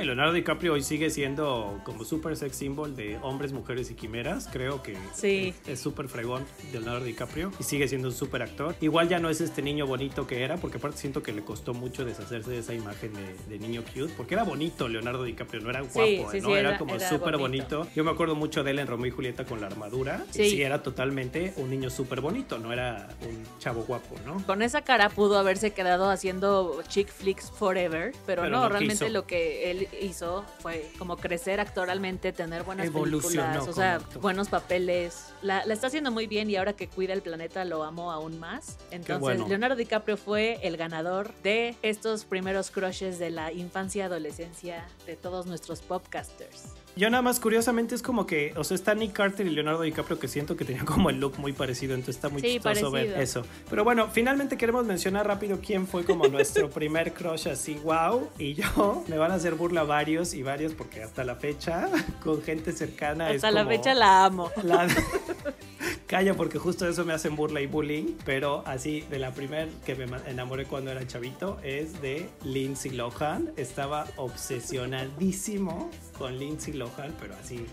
Leonardo 0.01 0.33
DiCaprio 0.33 0.73
hoy 0.73 0.81
sigue 0.83 1.09
siendo 1.11 1.79
como 1.83 2.03
super 2.05 2.35
sex 2.35 2.55
symbol 2.55 2.95
de 2.95 3.17
hombres, 3.21 3.53
mujeres 3.53 3.91
y 3.91 3.93
quimeras. 3.95 4.49
Creo 4.51 4.81
que 4.81 4.97
Sí. 5.13 5.53
es 5.67 5.79
súper 5.79 6.07
fregón 6.07 6.43
de 6.71 6.79
Leonardo 6.79 7.05
DiCaprio 7.05 7.51
y 7.59 7.63
sigue 7.63 7.87
siendo 7.87 8.07
un 8.07 8.13
súper 8.13 8.41
actor. 8.41 8.75
Igual 8.81 9.09
ya 9.09 9.19
no 9.19 9.29
es 9.29 9.41
este 9.41 9.61
niño 9.61 9.85
bonito 9.85 10.25
que 10.25 10.43
era, 10.43 10.57
porque 10.57 10.77
aparte 10.77 10.97
siento 10.97 11.21
que 11.21 11.31
le 11.33 11.43
costó 11.43 11.73
mucho 11.73 12.03
deshacerse 12.03 12.49
de 12.51 12.60
esa 12.61 12.73
imagen 12.73 13.13
de, 13.13 13.35
de 13.49 13.59
niño 13.59 13.83
cute, 13.93 14.13
porque 14.17 14.33
era 14.35 14.43
bonito 14.43 14.87
Leonardo 14.87 15.23
DiCaprio, 15.23 15.61
no 15.61 15.69
era 15.69 15.81
guapo, 15.81 16.01
Sí, 16.05 16.17
sí, 16.31 16.41
¿no? 16.41 16.47
sí, 16.47 16.53
era, 16.53 16.69
era- 16.69 16.77
como 16.77 16.99
súper 16.99 17.37
bonito. 17.37 17.77
bonito. 17.79 17.87
Yo 17.95 18.03
me 18.03 18.11
acuerdo 18.11 18.35
mucho 18.35 18.63
de 18.63 18.71
él 18.71 18.79
en 18.79 18.87
Romeo 18.87 19.07
y 19.07 19.11
Julieta 19.11 19.45
con 19.45 19.59
la 19.61 19.67
armadura. 19.67 20.23
Sí. 20.31 20.61
Era 20.61 20.81
totalmente 20.83 21.53
un 21.57 21.69
niño 21.69 21.89
súper 21.89 22.21
bonito, 22.21 22.57
no 22.57 22.71
era 22.73 23.09
un 23.27 23.43
chavo 23.59 23.83
guapo, 23.83 24.15
¿no? 24.25 24.43
Con 24.45 24.61
esa 24.61 24.81
cara 24.83 25.09
pudo 25.09 25.37
haberse 25.37 25.71
quedado 25.71 26.09
haciendo 26.09 26.81
chick 26.87 27.09
flicks 27.09 27.51
forever, 27.51 28.13
pero, 28.25 28.43
Pero 28.43 28.49
no, 28.55 28.61
no 28.63 28.69
realmente 28.69 29.05
quiso. 29.05 29.13
lo 29.13 29.25
que 29.25 29.71
él 29.71 29.87
hizo 30.01 30.45
fue 30.59 30.89
como 30.97 31.17
crecer 31.17 31.59
actoralmente, 31.59 32.31
tener 32.33 32.63
buenas 32.63 32.89
películas, 32.89 33.67
o 33.67 33.73
sea, 33.73 33.95
actor. 33.95 34.21
buenos 34.21 34.49
papeles. 34.49 35.33
La, 35.41 35.65
la 35.65 35.73
está 35.73 35.87
haciendo 35.87 36.11
muy 36.11 36.27
bien 36.27 36.49
y 36.49 36.55
ahora 36.55 36.73
que 36.73 36.87
cuida 36.87 37.13
el 37.13 37.21
planeta 37.21 37.65
lo 37.65 37.83
amo 37.83 38.11
aún 38.11 38.39
más. 38.39 38.77
Entonces, 38.91 39.19
bueno. 39.19 39.47
Leonardo 39.47 39.75
DiCaprio 39.75 40.17
fue 40.17 40.59
el 40.63 40.77
ganador 40.77 41.33
de 41.43 41.75
estos 41.81 42.25
primeros 42.25 42.50
crushes 42.71 43.17
de 43.19 43.29
la 43.29 43.51
infancia 43.51 43.99
y 43.99 44.01
adolescencia 44.03 44.85
de 45.05 45.15
todos 45.15 45.45
nuestros 45.45 45.81
popcasters. 45.81 46.63
Yo 46.97 47.09
nada 47.09 47.21
más 47.23 47.39
curiosamente 47.39 47.95
es 47.95 48.01
como 48.01 48.25
que, 48.25 48.53
o 48.57 48.65
sea, 48.65 48.75
está 48.75 48.93
Nick 48.93 49.13
Carter 49.13 49.47
y 49.47 49.49
Leonardo 49.51 49.81
DiCaprio 49.83 50.19
que 50.19 50.27
siento 50.27 50.57
que 50.57 50.65
tenían 50.65 50.85
como 50.85 51.09
el 51.09 51.21
look 51.21 51.39
muy 51.39 51.53
parecido, 51.53 51.93
entonces 51.95 52.15
está 52.17 52.27
muy 52.27 52.41
Sí, 52.41 52.55
chistoso 52.55 52.91
ver 52.91 53.13
parecido. 53.13 53.41
eso. 53.43 53.45
Pero 53.69 53.85
bueno, 53.85 54.09
finalmente 54.11 54.57
queremos 54.57 54.85
mencionar 54.85 55.25
rápido 55.25 55.59
quién 55.65 55.87
fue 55.87 56.03
como 56.03 56.27
nuestro 56.27 56.69
primer 56.69 57.13
crush 57.13 57.47
así, 57.47 57.75
wow. 57.75 58.27
Y 58.37 58.55
yo, 58.55 59.05
me 59.07 59.17
van 59.17 59.31
a 59.31 59.35
hacer 59.35 59.55
burla 59.55 59.83
varios 59.83 60.33
y 60.33 60.43
varios 60.43 60.73
porque 60.73 61.01
hasta 61.01 61.23
la 61.23 61.35
fecha, 61.35 61.87
con 62.21 62.41
gente 62.43 62.73
cercana 62.73 63.29
es 63.29 63.37
Hasta 63.37 63.51
la 63.51 63.63
como 63.63 63.71
fecha 63.77 63.93
la 63.93 64.25
amo. 64.25 64.51
la- 64.63 64.87
Calla 66.07 66.33
porque 66.33 66.57
justo 66.57 66.87
eso 66.87 67.05
me 67.05 67.13
hacen 67.13 67.35
burla 67.35 67.61
y 67.61 67.67
bullying, 67.67 68.15
pero 68.25 68.63
así 68.65 69.01
de 69.09 69.19
la 69.19 69.31
primer 69.33 69.69
que 69.85 69.95
me 69.95 70.05
enamoré 70.27 70.65
cuando 70.65 70.91
era 70.91 71.05
chavito 71.05 71.59
es 71.63 72.01
de 72.01 72.29
Lindsay 72.43 72.91
Lohan. 72.91 73.51
Estaba 73.57 74.05
obsesionadísimo 74.17 75.89
con 76.17 76.37
Lindsay 76.37 76.73
Lohan, 76.73 77.15
pero 77.19 77.33
así 77.35 77.65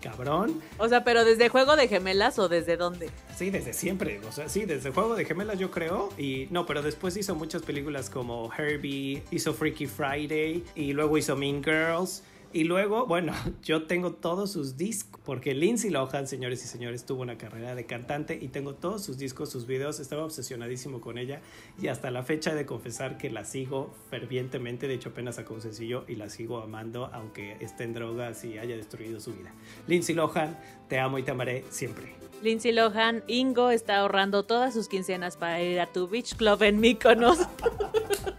cabrón. 0.00 0.60
O 0.78 0.88
sea, 0.88 1.04
pero 1.04 1.24
desde 1.24 1.48
Juego 1.48 1.74
de 1.74 1.88
Gemelas 1.88 2.38
o 2.38 2.48
desde 2.48 2.76
dónde? 2.76 3.10
Sí, 3.34 3.50
desde 3.50 3.72
siempre, 3.72 4.20
o 4.28 4.32
sea, 4.32 4.48
sí, 4.48 4.64
desde 4.64 4.90
Juego 4.90 5.16
de 5.16 5.24
Gemelas 5.24 5.58
yo 5.58 5.70
creo, 5.70 6.10
y 6.16 6.46
no, 6.50 6.64
pero 6.64 6.82
después 6.82 7.16
hizo 7.16 7.34
muchas 7.34 7.62
películas 7.62 8.08
como 8.08 8.50
Herbie, 8.52 9.22
hizo 9.30 9.52
Freaky 9.52 9.86
Friday, 9.86 10.64
y 10.74 10.92
luego 10.92 11.18
hizo 11.18 11.34
Mean 11.34 11.62
Girls, 11.62 12.22
y 12.52 12.64
luego, 12.64 13.06
bueno, 13.06 13.32
yo 13.62 13.84
tengo 13.86 14.12
todos 14.12 14.52
sus 14.52 14.76
discos, 14.76 15.20
porque 15.24 15.54
Lindsay 15.54 15.90
Lohan, 15.90 16.26
señores 16.26 16.64
y 16.64 16.68
señores, 16.68 17.04
tuvo 17.04 17.22
una 17.22 17.38
carrera 17.38 17.74
de 17.74 17.86
cantante, 17.86 18.38
y 18.40 18.48
tengo 18.48 18.74
todos 18.74 19.04
sus 19.04 19.18
discos, 19.18 19.50
sus 19.50 19.66
videos, 19.66 20.00
estaba 20.00 20.24
obsesionadísimo 20.24 21.00
con 21.00 21.18
ella, 21.18 21.40
y 21.80 21.88
hasta 21.88 22.10
la 22.10 22.22
fecha 22.22 22.52
he 22.52 22.54
de 22.54 22.66
confesar 22.66 23.18
que 23.18 23.30
la 23.30 23.44
sigo 23.44 23.94
fervientemente, 24.10 24.88
de 24.88 24.94
hecho 24.94 25.10
apenas 25.10 25.36
sacó 25.36 25.54
un 25.54 25.62
sencillo, 25.62 26.04
y 26.08 26.16
la 26.16 26.28
sigo 26.28 26.60
amando, 26.60 27.10
aunque 27.12 27.56
esté 27.60 27.84
en 27.84 27.94
drogas 27.94 28.44
y 28.44 28.58
haya 28.58 28.76
destruido 28.76 29.20
su 29.20 29.32
vida. 29.32 29.52
Lindsay 29.86 30.14
Lohan, 30.14 30.58
te 30.88 30.98
amo 30.98 31.18
y 31.18 31.22
te 31.22 31.30
amaré 31.30 31.64
siempre. 31.70 32.14
Lindsay 32.42 32.72
Lohan, 32.72 33.22
Ingo 33.26 33.70
está 33.70 33.96
ahorrando 33.98 34.42
todas 34.44 34.74
sus 34.74 34.88
quincenas 34.88 35.36
para 35.36 35.62
ir 35.62 35.80
a 35.80 35.86
tu 35.86 36.06
beach 36.06 36.36
club 36.36 36.62
en 36.62 36.80
Mykonos. 36.80 37.38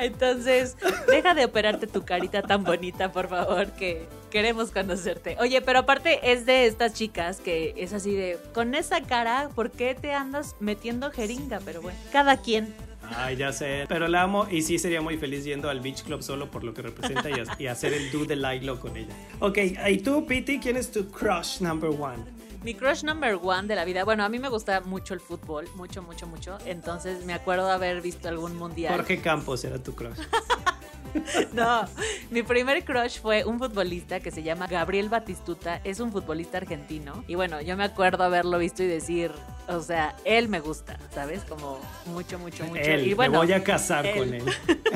Entonces, 0.00 0.76
deja 1.08 1.34
de 1.34 1.44
operarte 1.44 1.86
tu 1.86 2.04
carita 2.04 2.42
tan 2.42 2.64
bonita, 2.64 3.12
por 3.12 3.28
favor, 3.28 3.70
que 3.72 4.08
queremos 4.30 4.70
conocerte. 4.70 5.36
Oye, 5.40 5.60
pero 5.60 5.80
aparte 5.80 6.32
es 6.32 6.46
de 6.46 6.66
estas 6.66 6.94
chicas 6.94 7.40
que 7.40 7.74
es 7.76 7.92
así 7.92 8.14
de, 8.14 8.38
con 8.54 8.74
esa 8.74 9.02
cara, 9.02 9.50
¿por 9.54 9.70
qué 9.70 9.94
te 9.94 10.12
andas 10.12 10.56
metiendo 10.60 11.10
jeringa? 11.10 11.60
Pero 11.64 11.82
bueno, 11.82 11.98
cada 12.12 12.38
quien. 12.38 12.74
Ay, 13.16 13.36
ya 13.36 13.52
sé. 13.52 13.86
Pero 13.88 14.08
la 14.08 14.22
amo 14.22 14.46
y 14.50 14.62
sí 14.62 14.78
sería 14.78 15.00
muy 15.00 15.18
feliz 15.18 15.44
yendo 15.44 15.68
al 15.68 15.80
Beach 15.80 16.04
Club 16.04 16.22
solo 16.22 16.50
por 16.50 16.64
lo 16.64 16.72
que 16.72 16.82
representa 16.82 17.28
y, 17.58 17.66
hacer 17.66 17.92
el 17.92 18.10
do 18.10 18.24
de 18.24 18.36
Lilo 18.36 18.78
con 18.78 18.96
ella. 18.96 19.14
Ok, 19.40 19.58
¿y 19.88 19.98
tú, 19.98 20.26
Piti, 20.26 20.60
quién 20.60 20.76
es 20.76 20.90
tu 20.90 21.08
crush 21.08 21.60
number 21.60 21.90
one? 21.90 22.18
Mi 22.62 22.74
crush 22.74 23.02
number 23.02 23.38
one 23.42 23.66
de 23.66 23.74
la 23.74 23.84
vida, 23.84 24.04
bueno, 24.04 24.22
a 24.22 24.28
mí 24.28 24.38
me 24.38 24.48
gusta 24.48 24.82
mucho 24.82 25.14
el 25.14 25.20
fútbol, 25.20 25.66
mucho, 25.76 26.02
mucho, 26.02 26.26
mucho. 26.26 26.58
Entonces 26.66 27.24
me 27.24 27.32
acuerdo 27.32 27.66
de 27.66 27.72
haber 27.72 28.02
visto 28.02 28.28
algún 28.28 28.54
mundial. 28.56 28.94
Jorge 28.94 29.20
Campos 29.20 29.64
era 29.64 29.82
tu 29.82 29.94
crush. 29.94 30.18
No, 31.52 31.84
mi 32.30 32.42
primer 32.42 32.84
crush 32.84 33.20
fue 33.20 33.44
un 33.44 33.58
futbolista 33.58 34.20
que 34.20 34.30
se 34.30 34.42
llama 34.42 34.66
Gabriel 34.66 35.08
Batistuta, 35.08 35.80
es 35.84 36.00
un 36.00 36.12
futbolista 36.12 36.58
argentino. 36.58 37.24
Y 37.26 37.34
bueno, 37.34 37.60
yo 37.60 37.76
me 37.76 37.84
acuerdo 37.84 38.24
haberlo 38.24 38.58
visto 38.58 38.82
y 38.82 38.86
decir, 38.86 39.32
o 39.70 39.82
sea, 39.82 40.16
él 40.24 40.48
me 40.48 40.60
gusta, 40.60 40.98
¿sabes? 41.14 41.42
Como 41.44 41.78
mucho, 42.06 42.38
mucho, 42.38 42.64
mucho. 42.64 42.90
y 42.90 43.14
bueno, 43.14 43.32
me 43.40 43.46
voy 43.46 43.52
a 43.52 43.62
casar 43.62 44.04
con 44.16 44.34
él. 44.34 44.44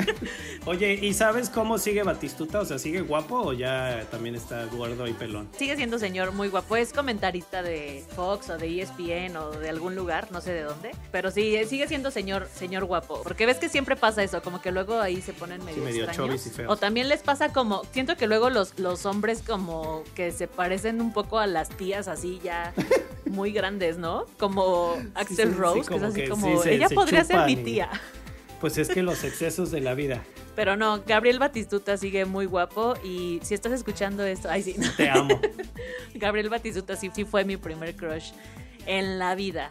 Oye, 0.65 0.93
¿y 0.93 1.13
sabes 1.13 1.49
cómo 1.49 1.77
sigue 1.77 2.03
Batistuta? 2.03 2.59
O 2.59 2.65
sea, 2.65 2.79
¿sigue 2.79 3.01
guapo 3.01 3.37
o 3.37 3.53
ya 3.53 4.05
también 4.11 4.35
está 4.35 4.65
gordo 4.65 5.07
y 5.07 5.13
pelón? 5.13 5.47
Sigue 5.57 5.75
siendo 5.75 5.99
señor 5.99 6.31
muy 6.31 6.47
guapo. 6.47 6.75
Es 6.75 6.91
comentarista 6.91 7.61
de 7.61 8.03
Fox 8.15 8.49
o 8.49 8.57
de 8.57 8.81
ESPN 8.81 9.37
o 9.37 9.51
de 9.51 9.69
algún 9.69 9.95
lugar, 9.95 10.31
no 10.31 10.41
sé 10.41 10.53
de 10.53 10.63
dónde. 10.63 10.91
Pero 11.11 11.31
sí, 11.31 11.57
sigue 11.67 11.87
siendo 11.87 12.11
señor, 12.11 12.49
señor 12.53 12.85
guapo. 12.85 13.21
Porque 13.23 13.45
ves 13.45 13.57
que 13.57 13.69
siempre 13.69 13.95
pasa 13.95 14.23
eso, 14.23 14.41
como 14.41 14.61
que 14.61 14.71
luego 14.71 14.99
ahí 14.99 15.21
se 15.21 15.33
ponen 15.33 15.63
medio, 15.63 15.87
extraños. 15.87 16.51
O 16.67 16.75
también 16.75 17.09
les 17.09 17.21
pasa 17.21 17.53
como, 17.53 17.83
siento 17.91 18.17
que 18.17 18.27
luego 18.27 18.49
los, 18.49 18.77
los 18.79 19.05
hombres 19.05 19.43
como 19.45 20.03
que 20.15 20.31
se 20.31 20.47
parecen 20.47 20.99
un 20.99 21.13
poco 21.13 21.39
a 21.39 21.47
las 21.47 21.69
tías 21.69 22.07
así 22.07 22.41
ya 22.43 22.73
muy 23.25 23.51
grandes, 23.51 23.97
¿no? 23.97 24.25
Como 24.39 24.64
Axel 25.13 25.55
Rose, 25.55 25.87
que 25.87 25.95
es 25.95 26.03
así 26.03 26.27
como, 26.27 26.63
ella 26.63 26.89
podría 26.89 27.23
ser 27.23 27.45
mi 27.45 27.55
tía. 27.55 27.89
Pues 28.61 28.77
es 28.77 28.89
que 28.89 29.03
los 29.03 29.23
excesos 29.23 29.71
de 29.71 29.81
la 29.81 29.93
vida. 29.93 30.23
Pero 30.55 30.77
no, 30.77 31.03
Gabriel 31.05 31.39
Batistuta 31.39 31.97
sigue 31.97 32.25
muy 32.25 32.45
guapo 32.45 32.95
y 33.03 33.39
si 33.43 33.53
estás 33.53 33.73
escuchando 33.73 34.23
esto, 34.23 34.49
ay 34.49 34.63
sí. 34.63 34.75
Te 34.95 35.09
amo. 35.09 35.39
Gabriel 36.15 36.49
Batistuta 36.49 36.95
sí, 36.95 37.11
sí 37.13 37.25
fue 37.25 37.43
mi 37.43 37.57
primer 37.57 37.95
crush 37.95 38.31
en 38.85 39.19
la 39.19 39.35
vida. 39.35 39.69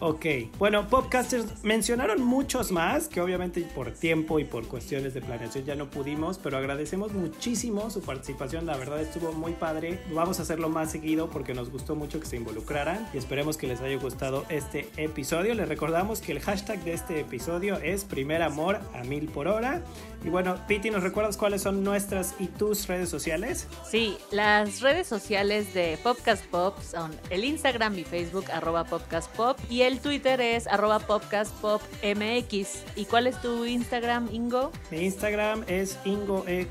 Ok, 0.00 0.26
bueno, 0.58 0.86
podcasters 0.86 1.64
mencionaron 1.64 2.22
muchos 2.22 2.70
más, 2.70 3.08
que 3.08 3.20
obviamente 3.20 3.62
por 3.74 3.90
tiempo 3.90 4.38
y 4.38 4.44
por 4.44 4.68
cuestiones 4.68 5.12
de 5.12 5.20
planeación 5.20 5.64
ya 5.64 5.74
no 5.74 5.90
pudimos, 5.90 6.38
pero 6.38 6.56
agradecemos 6.56 7.12
muchísimo 7.14 7.90
su 7.90 8.00
participación, 8.02 8.64
la 8.64 8.76
verdad 8.76 9.00
estuvo 9.00 9.32
muy 9.32 9.54
padre. 9.54 9.98
Vamos 10.12 10.38
a 10.38 10.42
hacerlo 10.42 10.68
más 10.68 10.92
seguido 10.92 11.28
porque 11.30 11.52
nos 11.52 11.72
gustó 11.72 11.96
mucho 11.96 12.20
que 12.20 12.26
se 12.26 12.36
involucraran 12.36 13.08
y 13.12 13.18
esperemos 13.18 13.56
que 13.56 13.66
les 13.66 13.80
haya 13.80 13.96
gustado 13.96 14.44
este 14.50 14.88
episodio. 14.98 15.52
Les 15.54 15.68
recordamos 15.68 16.20
que 16.20 16.30
el 16.30 16.38
hashtag 16.38 16.84
de 16.84 16.92
este 16.92 17.18
episodio 17.18 17.78
es 17.78 18.04
primer 18.04 18.42
amor 18.42 18.78
a 18.94 19.02
mil 19.02 19.26
por 19.26 19.48
hora. 19.48 19.82
Y 20.24 20.30
bueno, 20.30 20.56
Piti, 20.66 20.90
¿nos 20.90 21.02
recuerdas 21.02 21.36
cuáles 21.36 21.62
son 21.62 21.84
nuestras 21.84 22.34
y 22.38 22.46
tus 22.46 22.86
redes 22.86 23.08
sociales? 23.08 23.66
Sí, 23.88 24.16
las 24.30 24.80
redes 24.80 25.06
sociales 25.06 25.72
de 25.74 25.98
Popcast 26.02 26.44
Pop 26.46 26.80
son 26.82 27.12
el 27.30 27.44
Instagram 27.44 27.98
y 27.98 28.04
Facebook 28.04 28.46
arroba 28.52 28.84
Popcast 28.84 29.30
Pop 29.36 29.58
y 29.70 29.82
el 29.82 30.00
Twitter 30.00 30.40
es 30.40 30.66
arroba 30.66 30.98
popcastpopmx. 30.98 32.82
¿Y 32.96 33.04
cuál 33.04 33.26
es 33.26 33.40
tu 33.40 33.64
Instagram, 33.64 34.28
Ingo? 34.32 34.72
Mi 34.90 35.04
Instagram 35.04 35.64
es 35.66 35.98
Ingo 36.04 36.44
E. 36.46 36.66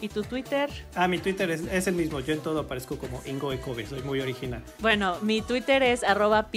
¿Y 0.00 0.08
tu 0.08 0.22
Twitter? 0.22 0.70
Ah, 0.94 1.08
mi 1.08 1.18
Twitter 1.18 1.50
es, 1.50 1.86
el 1.86 1.94
mismo. 1.94 2.20
Yo 2.20 2.34
en 2.34 2.40
todo 2.40 2.60
aparezco 2.60 2.98
como 2.98 3.20
Ingo 3.26 3.52
E. 3.52 3.60
Soy 3.88 4.02
muy 4.02 4.20
original. 4.20 4.62
Bueno, 4.80 5.16
mi 5.22 5.42
Twitter 5.42 5.82
es 5.82 6.02
arroba 6.04 6.48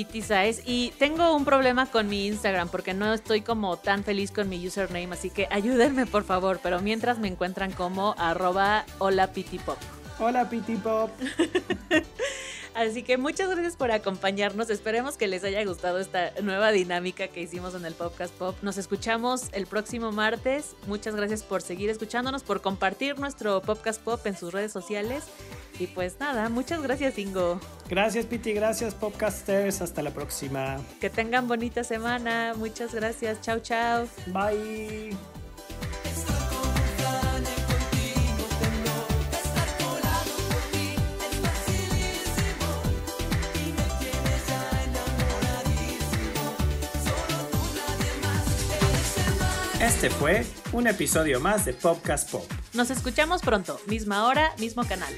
y 0.66 0.94
tengo 0.98 1.36
un 1.36 1.46
problema 1.46 1.86
con 1.86 2.08
mi 2.08 2.28
Instagram 2.28 2.70
porque 2.70 2.94
no 2.94 3.14
estoy 3.14 3.42
como 3.42 3.78
tan 3.78 4.04
feliz 4.04 4.32
con 4.32 4.50
mi 4.50 4.66
username, 4.66 5.14
así 5.14 5.30
que 5.30 5.48
ayúdenme 5.52 6.06
por 6.20 6.26
favor. 6.26 6.60
Pero 6.62 6.82
mientras 6.82 7.18
me 7.18 7.30
encuentran 7.30 7.72
como 7.72 8.14
arroba 8.18 8.86
hola 8.98 9.32
pitipop. 9.32 9.78
Hola 10.20 10.50
pitipop. 10.50 11.10
Así 12.76 13.04
que 13.04 13.18
muchas 13.18 13.50
gracias 13.50 13.76
por 13.76 13.92
acompañarnos. 13.92 14.70
Esperemos 14.70 15.18
que 15.18 15.28
les 15.28 15.44
haya 15.44 15.64
gustado 15.66 16.00
esta 16.00 16.32
nueva 16.44 16.72
dinámica 16.72 17.28
que 17.28 17.42
hicimos 17.42 17.74
en 17.74 17.86
el 17.86 17.94
Podcast 17.94 18.34
Pop. 18.36 18.56
Nos 18.62 18.78
escuchamos 18.78 19.48
el 19.54 19.66
próximo 19.66 20.12
martes. 20.12 20.76
Muchas 20.88 21.16
gracias 21.16 21.42
por 21.44 21.62
seguir 21.62 21.90
escuchándonos, 21.90 22.44
por 22.44 22.62
compartir 22.62 23.18
nuestro 23.18 23.62
Podcast 23.62 24.02
Pop 24.02 24.26
en 24.26 24.38
sus 24.38 24.54
redes 24.54 24.72
sociales. 24.72 25.24
Y 25.80 25.88
pues 25.88 26.20
nada, 26.20 26.50
muchas 26.50 26.82
gracias, 26.82 27.18
Ingo. 27.18 27.60
Gracias, 27.90 28.26
Piti. 28.26 28.54
Gracias, 28.54 28.94
Podcasters. 28.94 29.82
Hasta 29.82 30.04
la 30.04 30.12
próxima. 30.12 30.78
Que 31.00 31.10
tengan 31.10 31.48
bonita 31.48 31.84
semana. 31.84 32.54
Muchas 32.56 32.94
gracias. 32.94 33.42
Chao, 33.42 33.60
chao. 33.60 34.08
Bye. 34.28 35.18
Este 50.00 50.10
fue 50.10 50.46
un 50.72 50.88
episodio 50.88 51.42
más 51.42 51.66
de 51.66 51.74
Podcast 51.74 52.32
Pop. 52.32 52.50
Nos 52.74 52.90
escuchamos 52.90 53.42
pronto, 53.42 53.82
misma 53.88 54.28
hora, 54.28 54.54
mismo 54.58 54.86
canal. 54.86 55.14